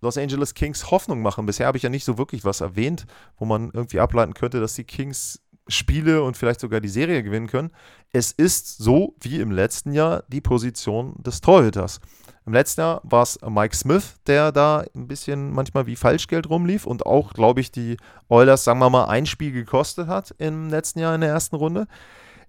Los 0.00 0.16
Angeles 0.16 0.54
Kings 0.54 0.92
Hoffnung 0.92 1.22
machen. 1.22 1.46
Bisher 1.46 1.66
habe 1.66 1.76
ich 1.76 1.82
ja 1.82 1.90
nicht 1.90 2.04
so 2.04 2.18
wirklich 2.18 2.44
was 2.44 2.60
erwähnt, 2.60 3.06
wo 3.36 3.44
man 3.44 3.70
irgendwie 3.72 3.98
ableiten 3.98 4.32
könnte, 4.32 4.60
dass 4.60 4.74
die 4.74 4.84
Kings 4.84 5.42
Spiele 5.68 6.22
und 6.22 6.36
vielleicht 6.36 6.60
sogar 6.60 6.80
die 6.80 6.88
Serie 6.88 7.22
gewinnen 7.22 7.46
können. 7.46 7.70
Es 8.12 8.32
ist 8.32 8.78
so 8.78 9.14
wie 9.20 9.40
im 9.40 9.50
letzten 9.50 9.92
Jahr 9.92 10.24
die 10.28 10.40
Position 10.40 11.14
des 11.22 11.40
Torhüters. 11.40 12.00
Im 12.46 12.54
letzten 12.54 12.80
Jahr 12.80 13.02
war 13.04 13.24
es 13.24 13.38
Mike 13.46 13.76
Smith, 13.76 14.14
der 14.26 14.52
da 14.52 14.82
ein 14.96 15.06
bisschen 15.06 15.52
manchmal 15.52 15.86
wie 15.86 15.96
Falschgeld 15.96 16.48
rumlief 16.48 16.86
und 16.86 17.04
auch, 17.04 17.34
glaube 17.34 17.60
ich, 17.60 17.70
die 17.70 17.98
Oilers, 18.28 18.64
sagen 18.64 18.78
wir 18.78 18.88
mal, 18.88 19.04
ein 19.04 19.26
Spiel 19.26 19.52
gekostet 19.52 20.08
hat 20.08 20.34
im 20.38 20.70
letzten 20.70 21.00
Jahr 21.00 21.14
in 21.14 21.20
der 21.20 21.28
ersten 21.28 21.56
Runde. 21.56 21.86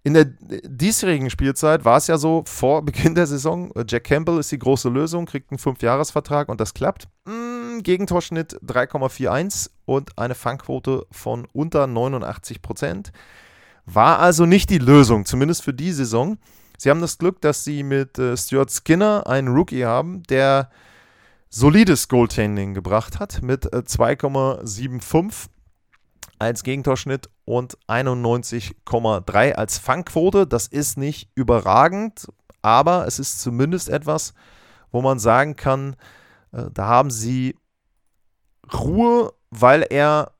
In 0.04 0.14
der 0.14 0.24
diesjährigen 0.64 1.30
Spielzeit 1.30 1.84
war 1.84 1.98
es 1.98 2.08
ja 2.08 2.18
so, 2.18 2.44
vor 2.46 2.82
Beginn 2.86 3.14
der 3.14 3.28
Saison, 3.28 3.74
Jack 3.86 4.06
Campbell 4.06 4.40
ist 4.40 4.52
die 4.54 4.60
große 4.60 4.88
Lösung, 4.88 5.26
kriegt 5.26 5.52
einen 5.52 5.60
Fünfjahresvertrag 5.60 6.48
und 6.48 6.62
das 6.62 6.74
klappt. 6.74 7.10
Mm, 7.26 7.59
Gegentorschnitt 7.84 8.60
3,41 8.66 9.70
und 9.86 10.18
eine 10.18 10.36
Fangquote 10.36 11.06
von 11.12 11.48
unter 11.54 11.88
89 11.88 12.62
Prozent. 12.62 13.12
War 13.86 14.20
also 14.20 14.46
nicht 14.46 14.70
die 14.70 14.78
Lösung, 14.78 15.26
zumindest 15.26 15.64
für 15.64 15.74
die 15.74 15.92
Saison. 15.92 16.38
Sie 16.78 16.90
haben 16.90 17.02
das 17.02 17.18
Glück, 17.18 17.42
dass 17.42 17.64
sie 17.64 17.84
mit 17.84 18.18
äh, 18.18 18.36
Stuart 18.36 18.72
Skinner 18.72 19.28
einen 19.28 19.50
Rookie 19.50 19.86
haben, 19.86 20.24
der 20.24 20.70
solides 21.50 22.08
Goaltending 22.08 22.74
gebracht 22.74 23.20
hat 23.20 23.42
mit 23.42 23.66
äh, 23.74 23.78
2,75 23.78 25.50
als 26.38 26.64
Gegentorschnitt 26.64 27.30
und 27.46 27.78
91,3 27.88 29.54
als 29.54 29.78
Fangquote. 29.78 30.48
Das 30.48 30.68
ist 30.68 30.98
nicht 30.98 31.30
überragend, 31.36 32.28
aber 32.62 33.06
es 33.08 33.20
ist 33.20 33.42
zumindest 33.42 33.90
etwas, 33.90 34.34
wo 34.92 35.02
man 35.02 35.20
sagen 35.20 35.56
kann, 35.56 35.96
da 36.52 36.88
haben 36.88 37.12
sie 37.12 37.56
Ruhe, 38.74 39.34
weil 39.50 39.86
er 39.90 40.32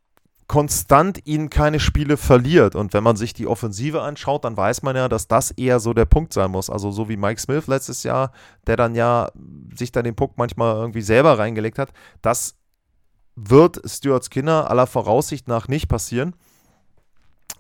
konstant 0.48 1.28
ihnen 1.28 1.52
keine 1.52 1.80
Spiele 1.80 2.18
verliert. 2.18 2.76
Und 2.76 2.94
wenn 2.94 3.04
man 3.04 3.16
sich 3.16 3.34
die 3.34 3.46
Offensive 3.46 4.02
anschaut, 4.02 4.46
dann 4.46 4.58
weiß 4.58 4.82
man 4.82 4.96
ja, 4.96 5.08
dass 5.08 5.28
das 5.28 5.52
eher 5.52 5.80
so 5.80 5.94
der 5.94 6.06
Punkt 6.06 6.34
sein 6.34 6.50
muss. 6.50 6.72
Also 6.72 6.90
so 6.92 7.08
wie 7.08 7.18
Mike 7.18 7.40
Smith 7.40 7.68
letztes 7.68 8.04
Jahr, 8.04 8.32
der 8.66 8.76
dann 8.76 8.96
ja 8.96 9.30
sich 9.76 9.92
da 9.92 10.02
den 10.02 10.16
Puck 10.16 10.34
manchmal 10.38 10.76
irgendwie 10.76 11.04
selber 11.04 11.38
reingelegt 11.38 11.78
hat. 11.78 11.92
Das 12.24 12.56
wird 13.36 13.80
Stuart 13.86 14.26
Skinner 14.26 14.70
aller 14.70 14.88
Voraussicht 14.88 15.48
nach 15.48 15.68
nicht 15.68 15.88
passieren. 15.88 16.36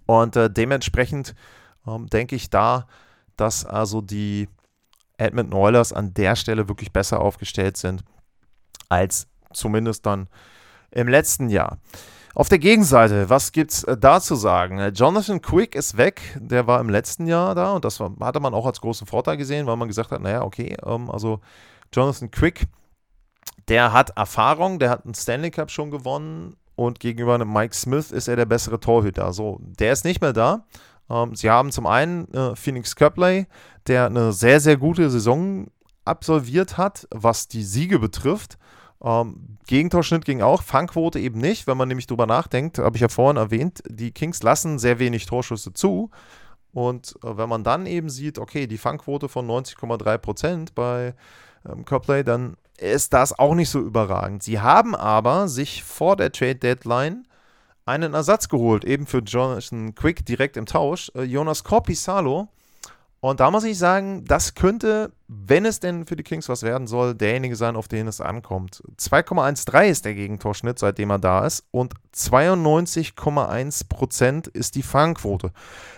Und 0.07 0.35
äh, 0.35 0.49
dementsprechend 0.49 1.35
ähm, 1.88 2.07
denke 2.07 2.35
ich 2.35 2.49
da, 2.49 2.88
dass 3.38 3.65
also 3.65 4.01
die 4.01 4.49
Edmonton 5.17 5.53
Oilers 5.53 5.93
an 5.93 6.15
der 6.15 6.35
Stelle 6.35 6.67
wirklich 6.67 6.91
besser 6.91 7.19
aufgestellt 7.19 7.77
sind 7.77 8.03
als 8.89 9.28
zumindest 9.54 10.06
dann 10.06 10.28
im 10.91 11.08
letzten 11.08 11.49
Jahr. 11.49 11.78
Auf 12.36 12.47
der 12.47 12.60
Gegenseite, 12.60 13.30
was 13.30 13.52
gibt's 13.52 13.84
äh, 13.84 13.97
da 13.97 14.21
zu 14.21 14.36
sagen? 14.36 14.80
Äh, 14.80 14.89
Jonathan 14.89 15.41
Quick 15.41 15.75
ist 15.75 15.97
weg, 15.97 16.21
der 16.39 16.67
war 16.67 16.80
im 16.80 16.89
letzten 16.89 17.28
Jahr 17.28 17.56
da 17.56 17.73
und 17.73 17.86
das 17.86 17.99
war, 17.99 18.12
hatte 18.21 18.39
man 18.39 18.54
auch 18.54 18.65
als 18.65 18.82
großen 18.82 19.08
Vorteil 19.08 19.38
gesehen, 19.38 19.65
weil 19.65 19.75
man 19.78 19.88
gesagt 19.88 20.12
hat, 20.12 20.21
naja, 20.21 20.43
okay, 20.43 20.78
ähm, 20.86 21.10
also 21.10 21.39
Jonathan 21.91 22.30
Quick, 22.30 22.67
der 23.67 23.93
hat 23.93 24.12
Erfahrung, 24.12 24.80
der 24.80 24.89
hat 24.89 25.06
einen 25.06 25.15
Stanley 25.15 25.52
Cup 25.52 25.71
schon 25.71 25.91
gewonnen 25.91 26.56
und 26.75 26.99
gegenüber 26.99 27.36
einem 27.36 27.52
Mike 27.52 27.75
Smith 27.75 28.12
ist 28.12 28.28
er 28.28 28.36
der 28.36 28.45
bessere 28.45 28.80
Torhüter. 28.80 29.34
So, 29.34 29.60
der 29.62 29.91
ist 29.91 30.06
nicht 30.06 30.21
mehr 30.21 30.34
da. 30.34 30.65
Ähm, 31.10 31.36
sie 31.36 31.49
haben 31.49 31.71
zum 31.71 31.88
einen 31.88 32.32
äh, 32.34 32.56
Phoenix 32.56 32.95
Copley, 32.95 33.47
der 33.88 34.06
eine 34.06 34.32
sehr, 34.32 34.60
sehr 34.60 34.78
gute 34.78 35.10
Saison 35.10 35.67
absolviert 36.06 36.78
hat, 36.78 37.08
was 37.12 37.47
die 37.47 37.63
Siege 37.63 37.99
betrifft. 37.99 38.58
Ähm, 39.01 39.57
Gegentorschnitt 39.67 40.25
ging 40.25 40.41
auch, 40.41 40.62
Fangquote 40.62 41.19
eben 41.19 41.39
nicht, 41.39 41.67
wenn 41.67 41.77
man 41.77 41.88
nämlich 41.88 42.07
drüber 42.07 42.25
nachdenkt, 42.25 42.79
habe 42.79 42.97
ich 42.97 43.01
ja 43.01 43.07
vorhin 43.07 43.38
erwähnt, 43.38 43.81
die 43.88 44.12
Kings 44.12 44.43
lassen 44.43 44.79
sehr 44.79 44.99
wenig 44.99 45.25
Torschüsse 45.25 45.73
zu. 45.73 46.09
Und 46.71 47.15
äh, 47.23 47.38
wenn 47.38 47.49
man 47.49 47.63
dann 47.63 47.85
eben 47.85 48.09
sieht, 48.09 48.38
okay, 48.39 48.67
die 48.67 48.77
Fangquote 48.77 49.29
von 49.29 49.47
90,3% 49.47 50.69
bei 50.75 51.15
ähm, 51.67 51.85
Copley, 51.85 52.23
dann 52.23 52.57
ist 52.77 53.13
das 53.13 53.38
auch 53.38 53.55
nicht 53.55 53.69
so 53.69 53.79
überragend. 53.79 54.43
Sie 54.43 54.59
haben 54.59 54.95
aber 54.95 55.47
sich 55.47 55.83
vor 55.83 56.15
der 56.15 56.31
Trade 56.31 56.55
Deadline 56.55 57.25
einen 57.85 58.13
Ersatz 58.13 58.49
geholt, 58.49 58.85
eben 58.85 59.05
für 59.05 59.19
Jonathan 59.19 59.95
Quick 59.95 60.25
direkt 60.25 60.57
im 60.57 60.65
Tausch. 60.65 61.12
Äh, 61.15 61.23
Jonas 61.23 61.63
Korpisalo 61.63 62.49
und 63.21 63.41
da 63.41 63.51
muss 63.51 63.65
ich 63.65 63.77
sagen, 63.77 64.23
das 64.25 64.55
könnte, 64.55 65.12
wenn 65.27 65.65
es 65.65 65.82
denn 65.82 66.05
für 66.05 66.15
die 66.15 66.23
Kings 66.23 66.47
was 66.47 66.63
werden 66.63 66.88
soll, 66.88 67.15
derjenige 67.15 67.58
sein, 67.58 67.75
auf 67.75 67.89
den 67.89 68.08
es 68.08 68.21
ankommt. 68.21 68.82
2,13 68.97 69.89
ist 69.89 70.05
der 70.05 70.13
Gegentorschnitt, 70.13 70.79
seitdem 70.79 71.10
er 71.10 71.19
da 71.19 71.45
ist. 71.45 71.65
Und 71.71 71.95
92,1% 72.15 74.55
ist 74.55 74.75
die 74.75 74.84
Fangquote. 74.84 75.51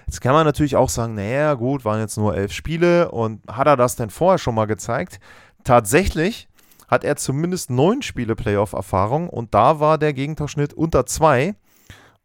Jetzt 0.08 0.22
kann 0.22 0.34
man 0.34 0.48
natürlich 0.48 0.76
auch 0.76 0.90
sagen, 0.90 1.14
naja, 1.14 1.54
gut, 1.54 1.86
waren 1.86 2.00
jetzt 2.00 2.18
nur 2.18 2.36
elf 2.36 2.52
Spiele. 2.52 3.12
Und 3.12 3.48
hat 3.48 3.68
er 3.68 3.78
das 3.78 3.96
denn 3.96 4.10
vorher 4.10 4.40
schon 4.40 4.56
mal 4.56 4.66
gezeigt? 4.66 5.20
Tatsächlich 5.64 6.48
hat 6.88 7.04
er 7.04 7.18
zumindest 7.18 7.70
neun 7.70 8.02
Spiele 8.02 8.36
Playoff-Erfahrung. 8.36 9.30
Und 9.30 9.54
da 9.54 9.80
war 9.80 10.00
der 10.00 10.14
Gegentorschnitt 10.14 10.74
unter 10.74 11.06
2. 11.06 11.54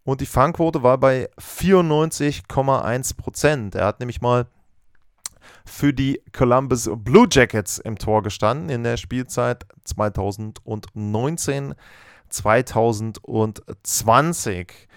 Und 0.05 0.23
die 0.23 0.27
Fangquote 0.27 0.83
war 0.83 0.97
bei 0.97 1.29
94,1%. 1.39 3.77
Er 3.77 3.85
hat 3.85 4.01
nämlich 4.01 4.23
mal 4.23 4.47
für 5.67 5.93
die 5.93 6.23
Columbus 6.33 6.89
Blue 6.97 7.27
Jackets 7.31 7.79
im 7.79 7.99
Tor 7.99 8.23
gestanden 8.23 8.71
in 8.71 8.85
der 8.85 8.97
Spielzeit 8.97 9.67
2019, 9.85 11.75
2020. 12.29 14.89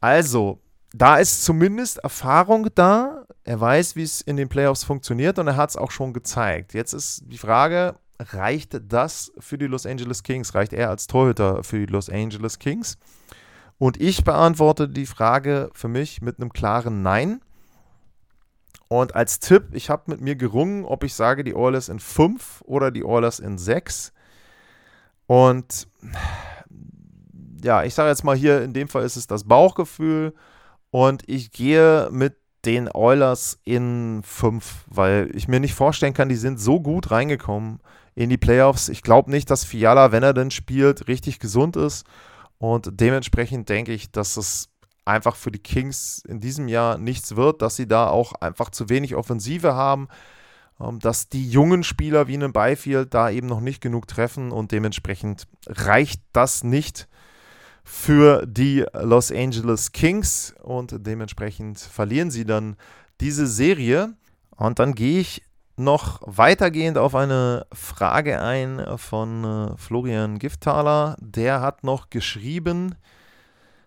Also, 0.00 0.60
da 0.92 1.16
ist 1.16 1.44
zumindest 1.44 1.98
Erfahrung 1.98 2.68
da. 2.74 3.24
Er 3.44 3.60
weiß, 3.60 3.96
wie 3.96 4.02
es 4.02 4.20
in 4.20 4.36
den 4.36 4.48
Playoffs 4.48 4.84
funktioniert 4.84 5.38
und 5.38 5.48
er 5.48 5.56
hat 5.56 5.70
es 5.70 5.76
auch 5.76 5.90
schon 5.90 6.12
gezeigt. 6.12 6.74
Jetzt 6.74 6.92
ist 6.92 7.22
die 7.26 7.38
Frage, 7.38 7.96
reicht 8.18 8.80
das 8.88 9.32
für 9.38 9.58
die 9.58 9.66
Los 9.66 9.86
Angeles 9.86 10.22
Kings? 10.22 10.54
Reicht 10.54 10.72
er 10.72 10.90
als 10.90 11.06
Torhüter 11.06 11.64
für 11.64 11.78
die 11.78 11.92
Los 11.92 12.08
Angeles 12.08 12.58
Kings? 12.58 12.98
Und 13.78 14.00
ich 14.00 14.24
beantworte 14.24 14.88
die 14.88 15.06
Frage 15.06 15.70
für 15.74 15.88
mich 15.88 16.22
mit 16.22 16.40
einem 16.40 16.52
klaren 16.52 17.02
Nein. 17.02 17.40
Und 18.88 19.14
als 19.14 19.40
Tipp, 19.40 19.68
ich 19.72 19.90
habe 19.90 20.10
mit 20.12 20.20
mir 20.20 20.36
gerungen, 20.36 20.84
ob 20.84 21.02
ich 21.02 21.14
sage 21.14 21.42
die 21.42 21.54
Oilers 21.54 21.88
in 21.88 21.98
5 21.98 22.62
oder 22.64 22.90
die 22.90 23.04
Oilers 23.04 23.40
in 23.40 23.58
6. 23.58 24.12
Und 25.26 25.88
ja, 27.62 27.82
ich 27.82 27.94
sage 27.94 28.10
jetzt 28.10 28.22
mal 28.22 28.36
hier, 28.36 28.62
in 28.62 28.72
dem 28.72 28.88
Fall 28.88 29.04
ist 29.04 29.16
es 29.16 29.26
das 29.26 29.44
Bauchgefühl. 29.44 30.34
Und 30.90 31.24
ich 31.26 31.50
gehe 31.50 32.08
mit 32.12 32.36
den 32.64 32.88
Oilers 32.92 33.58
in 33.64 34.22
5, 34.24 34.84
weil 34.88 35.30
ich 35.34 35.48
mir 35.48 35.60
nicht 35.60 35.74
vorstellen 35.74 36.14
kann, 36.14 36.28
die 36.28 36.36
sind 36.36 36.58
so 36.58 36.80
gut 36.80 37.10
reingekommen 37.10 37.80
in 38.14 38.30
die 38.30 38.38
Playoffs. 38.38 38.88
Ich 38.88 39.02
glaube 39.02 39.30
nicht, 39.30 39.50
dass 39.50 39.64
Fiala, 39.64 40.12
wenn 40.12 40.22
er 40.22 40.34
denn 40.34 40.50
spielt, 40.50 41.08
richtig 41.08 41.38
gesund 41.38 41.76
ist. 41.76 42.06
Und 42.58 42.88
dementsprechend 43.00 43.68
denke 43.68 43.92
ich, 43.92 44.10
dass 44.10 44.36
es 44.36 44.70
einfach 45.06 45.36
für 45.36 45.50
die 45.50 45.62
Kings 45.62 46.22
in 46.26 46.40
diesem 46.40 46.68
Jahr 46.68 46.98
nichts 46.98 47.36
wird, 47.36 47.62
dass 47.62 47.76
sie 47.76 47.86
da 47.86 48.08
auch 48.08 48.34
einfach 48.34 48.70
zu 48.70 48.88
wenig 48.88 49.14
Offensive 49.14 49.74
haben, 49.74 50.08
ähm, 50.80 50.98
dass 50.98 51.28
die 51.28 51.48
jungen 51.48 51.84
Spieler 51.84 52.28
wie 52.28 52.34
einen 52.34 52.52
Byfield 52.52 53.14
da 53.14 53.30
eben 53.30 53.46
noch 53.46 53.60
nicht 53.60 53.80
genug 53.80 54.08
treffen 54.08 54.52
und 54.52 54.72
dementsprechend 54.72 55.46
reicht 55.66 56.22
das 56.32 56.64
nicht 56.64 57.08
für 57.84 58.44
die 58.46 58.84
Los 58.92 59.30
Angeles 59.30 59.92
Kings 59.92 60.54
und 60.62 61.06
dementsprechend 61.06 61.78
verlieren 61.78 62.32
sie 62.32 62.44
dann 62.44 62.76
diese 63.20 63.46
Serie. 63.46 64.14
Und 64.56 64.80
dann 64.80 64.94
gehe 64.94 65.20
ich 65.20 65.42
noch 65.76 66.20
weitergehend 66.24 66.98
auf 66.98 67.14
eine 67.14 67.66
Frage 67.72 68.40
ein 68.40 68.84
von 68.96 69.44
äh, 69.44 69.76
Florian 69.76 70.38
Giftaler. 70.38 71.16
Der 71.20 71.60
hat 71.60 71.84
noch 71.84 72.10
geschrieben, 72.10 72.96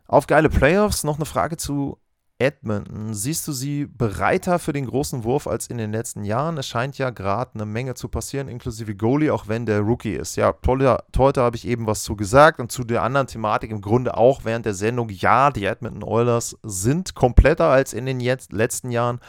auf 0.10 0.28
geile 0.28 0.50
Playoffs 0.50 1.04
noch 1.04 1.17
eine 1.17 1.26
Frage 1.26 1.56
zu 1.56 2.00
Edmonton. 2.39 3.13
Siehst 3.13 3.48
du 3.48 3.52
sie 3.52 3.86
bereiter 3.86 4.60
für 4.60 4.74
den 4.74 4.88
großen 4.88 5.24
Wurf 5.24 5.45
als 5.45 5.67
in 5.67 5.78
den 5.78 5.91
letzten 5.91 6.24
Jahren? 6.24 6.58
Es 6.58 6.67
scheint 6.67 6.98
ja 6.98 7.12
gerade 7.12 7.52
eine 7.54 7.65
Menge 7.65 7.93
zu 7.93 8.08
passieren, 8.08 8.48
inklusive 8.48 8.95
Goalie, 8.95 9.32
auch 9.32 9.48
wenn 9.48 9.65
der 9.65 9.82
Rookie 9.82 10.13
ist. 10.13 10.36
Ja, 10.36 10.54
tolle 10.54 11.04
Torte 11.12 11.41
habe 11.41 11.58
ich 11.58 11.67
eben 11.67 11.86
was 11.86 12.02
zu 12.02 12.15
gesagt 12.15 12.60
und 12.60 12.72
zu 12.72 12.86
der 12.86 13.04
anderen 13.04 13.28
Thematik 13.28 13.69
im 13.69 13.82
Grunde 13.82 14.17
auch 14.17 14.45
während 14.45 14.65
der 14.65 14.74
Sendung. 14.74 15.10
Ja, 15.10 15.52
die 15.52 15.65
Edmonton 15.65 16.04
Oilers 16.04 16.58
sind 16.63 17.13
kompletter 17.13 17.65
als 17.65 17.93
in 17.93 18.06
den 18.06 18.19
jetzt, 18.19 18.52
letzten 18.52 18.89
Jahren. 18.89 19.19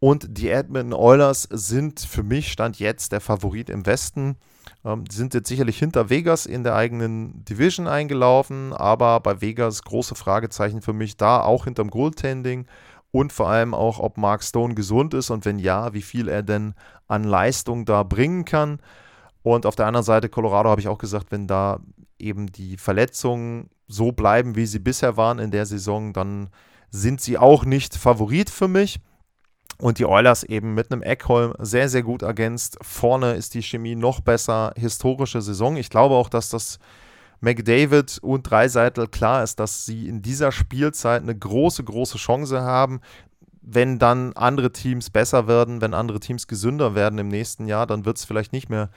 Und 0.00 0.26
die 0.38 0.48
Edmonton 0.48 0.98
Oilers 0.98 1.46
sind 1.52 2.00
für 2.00 2.22
mich 2.22 2.50
Stand 2.50 2.80
jetzt 2.80 3.12
der 3.12 3.20
Favorit 3.20 3.70
im 3.70 3.86
Westen. 3.86 4.38
Ähm, 4.84 5.04
die 5.04 5.14
sind 5.14 5.34
jetzt 5.34 5.48
sicherlich 5.48 5.78
hinter 5.78 6.10
Vegas 6.10 6.46
in 6.46 6.64
der 6.64 6.74
eigenen 6.74 7.44
Division 7.44 7.86
eingelaufen, 7.86 8.72
aber 8.72 9.20
bei 9.20 9.40
Vegas 9.40 9.82
große 9.82 10.14
Fragezeichen 10.14 10.82
für 10.82 10.92
mich 10.92 11.16
da, 11.16 11.42
auch 11.42 11.64
hinterm 11.64 11.90
Goaltending 11.90 12.66
und 13.12 13.32
vor 13.32 13.48
allem 13.48 13.74
auch, 13.74 13.98
ob 13.98 14.16
Mark 14.16 14.42
Stone 14.42 14.74
gesund 14.74 15.14
ist 15.14 15.30
und 15.30 15.44
wenn 15.44 15.58
ja, 15.58 15.92
wie 15.92 16.02
viel 16.02 16.28
er 16.28 16.42
denn 16.42 16.74
an 17.08 17.24
Leistung 17.24 17.84
da 17.84 18.02
bringen 18.02 18.44
kann. 18.44 18.78
Und 19.42 19.66
auf 19.66 19.74
der 19.74 19.86
anderen 19.86 20.04
Seite, 20.04 20.28
Colorado 20.28 20.68
habe 20.70 20.80
ich 20.80 20.88
auch 20.88 20.98
gesagt, 20.98 21.32
wenn 21.32 21.46
da 21.46 21.80
eben 22.18 22.52
die 22.52 22.76
Verletzungen 22.76 23.70
so 23.88 24.12
bleiben, 24.12 24.54
wie 24.54 24.66
sie 24.66 24.78
bisher 24.78 25.16
waren 25.16 25.38
in 25.38 25.50
der 25.50 25.66
Saison, 25.66 26.12
dann 26.12 26.50
sind 26.90 27.20
sie 27.20 27.38
auch 27.38 27.64
nicht 27.64 27.96
Favorit 27.96 28.50
für 28.50 28.68
mich. 28.68 29.00
Und 29.80 29.98
die 29.98 30.04
Oilers 30.04 30.42
eben 30.42 30.74
mit 30.74 30.92
einem 30.92 31.02
Eckholm 31.02 31.54
sehr, 31.58 31.88
sehr 31.88 32.02
gut 32.02 32.22
ergänzt. 32.22 32.76
Vorne 32.82 33.34
ist 33.34 33.54
die 33.54 33.62
Chemie 33.62 33.94
noch 33.94 34.20
besser. 34.20 34.72
Historische 34.76 35.40
Saison. 35.40 35.76
Ich 35.76 35.88
glaube 35.88 36.16
auch, 36.16 36.28
dass 36.28 36.50
das 36.50 36.78
McDavid 37.40 38.18
und 38.20 38.42
Dreiseitel 38.42 39.08
klar 39.08 39.42
ist, 39.42 39.58
dass 39.58 39.86
sie 39.86 40.06
in 40.06 40.20
dieser 40.20 40.52
Spielzeit 40.52 41.22
eine 41.22 41.34
große, 41.34 41.82
große 41.82 42.18
Chance 42.18 42.60
haben. 42.60 43.00
Wenn 43.62 43.98
dann 43.98 44.34
andere 44.34 44.72
Teams 44.72 45.08
besser 45.08 45.48
werden, 45.48 45.80
wenn 45.80 45.94
andere 45.94 46.20
Teams 46.20 46.46
gesünder 46.46 46.94
werden 46.94 47.18
im 47.18 47.28
nächsten 47.28 47.66
Jahr, 47.66 47.86
dann 47.86 48.04
wird 48.04 48.18
es 48.18 48.24
vielleicht 48.24 48.52
nicht 48.52 48.68
mehr 48.68 48.90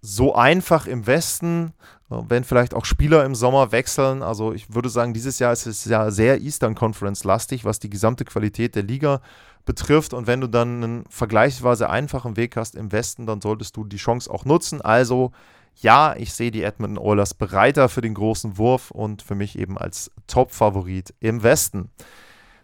so 0.00 0.34
einfach 0.34 0.86
im 0.86 1.06
Westen, 1.06 1.72
wenn 2.08 2.42
vielleicht 2.42 2.74
auch 2.74 2.84
Spieler 2.84 3.24
im 3.24 3.36
Sommer 3.36 3.70
wechseln. 3.70 4.22
Also 4.22 4.52
ich 4.52 4.74
würde 4.74 4.88
sagen, 4.88 5.14
dieses 5.14 5.38
Jahr 5.38 5.52
ist 5.52 5.66
es 5.66 5.84
ja 5.84 6.10
sehr 6.10 6.40
Eastern 6.40 6.74
Conference 6.74 7.24
lastig, 7.24 7.64
was 7.64 7.78
die 7.78 7.90
gesamte 7.90 8.24
Qualität 8.24 8.74
der 8.74 8.82
Liga 8.82 9.20
betrifft. 9.64 10.14
Und 10.14 10.26
wenn 10.26 10.40
du 10.40 10.46
dann 10.46 10.82
einen 10.82 11.04
vergleichsweise 11.08 11.90
einfachen 11.90 12.36
Weg 12.36 12.56
hast 12.56 12.74
im 12.74 12.92
Westen, 12.92 13.26
dann 13.26 13.40
solltest 13.40 13.76
du 13.76 13.84
die 13.84 13.96
Chance 13.96 14.30
auch 14.30 14.44
nutzen. 14.44 14.80
Also 14.80 15.32
ja, 15.76 16.14
ich 16.16 16.32
sehe 16.32 16.50
die 16.50 16.62
Edmonton 16.62 16.98
Oilers 16.98 17.34
bereiter 17.34 17.88
für 17.88 18.02
den 18.02 18.14
großen 18.14 18.58
Wurf 18.58 18.90
und 18.90 19.22
für 19.22 19.34
mich 19.34 19.58
eben 19.58 19.78
als 19.78 20.10
Top-Favorit 20.26 21.14
im 21.20 21.42
Westen. 21.42 21.90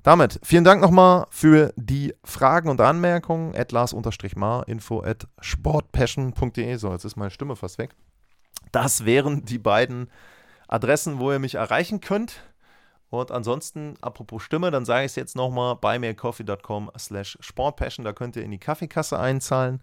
Damit 0.03 0.41
vielen 0.43 0.65
Dank 0.65 0.81
nochmal 0.81 1.27
für 1.31 1.73
die 1.77 2.15
Fragen 2.25 2.69
und 2.69 2.81
Anmerkungen. 2.81 3.55
Atlas-mar, 3.55 4.69
info 4.69 5.03
at 5.03 5.27
sportpassion.de. 5.41 6.77
So, 6.77 6.93
jetzt 6.93 7.05
ist 7.05 7.17
meine 7.17 7.31
Stimme 7.31 7.57
fast 7.57 7.79
weg. 7.79 7.91
Das 8.73 9.05
wären 9.05 9.45
die 9.45 9.59
beiden 9.59 10.11
Adressen, 10.69 11.19
wo 11.19 11.33
ihr 11.33 11.39
mich 11.39 11.57
erreichen 11.57 12.01
könnt. 12.01 12.43
Und 13.11 13.31
ansonsten, 13.31 13.95
apropos 14.01 14.43
Stimme, 14.43 14.71
dann 14.71 14.85
sage 14.85 15.07
ich 15.07 15.13
es 15.13 15.17
jetzt 15.17 15.37
nochmal, 15.37 15.77
bei 15.77 15.99
mircoffee.com 15.99 16.91
slash 16.99 17.39
sportpassion. 17.41 18.05
Da 18.05 18.13
könnt 18.13 18.37
ihr 18.37 18.43
in 18.43 18.51
die 18.51 18.59
Kaffeekasse 18.59 19.19
einzahlen. 19.19 19.83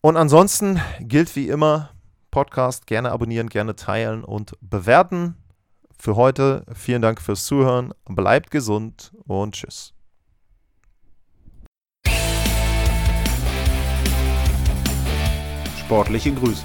Und 0.00 0.16
ansonsten 0.16 0.80
gilt 1.00 1.34
wie 1.36 1.48
immer, 1.48 1.90
Podcast 2.30 2.86
gerne 2.86 3.12
abonnieren, 3.12 3.48
gerne 3.48 3.76
teilen 3.76 4.24
und 4.24 4.56
bewerten 4.60 5.36
für 5.98 6.16
heute 6.16 6.64
vielen 6.74 7.02
Dank 7.02 7.20
fürs 7.20 7.44
Zuhören. 7.44 7.92
Bleibt 8.04 8.50
gesund 8.50 9.12
und 9.26 9.54
tschüss. 9.54 9.94
Sportliche 15.78 16.32
Grüße. 16.32 16.64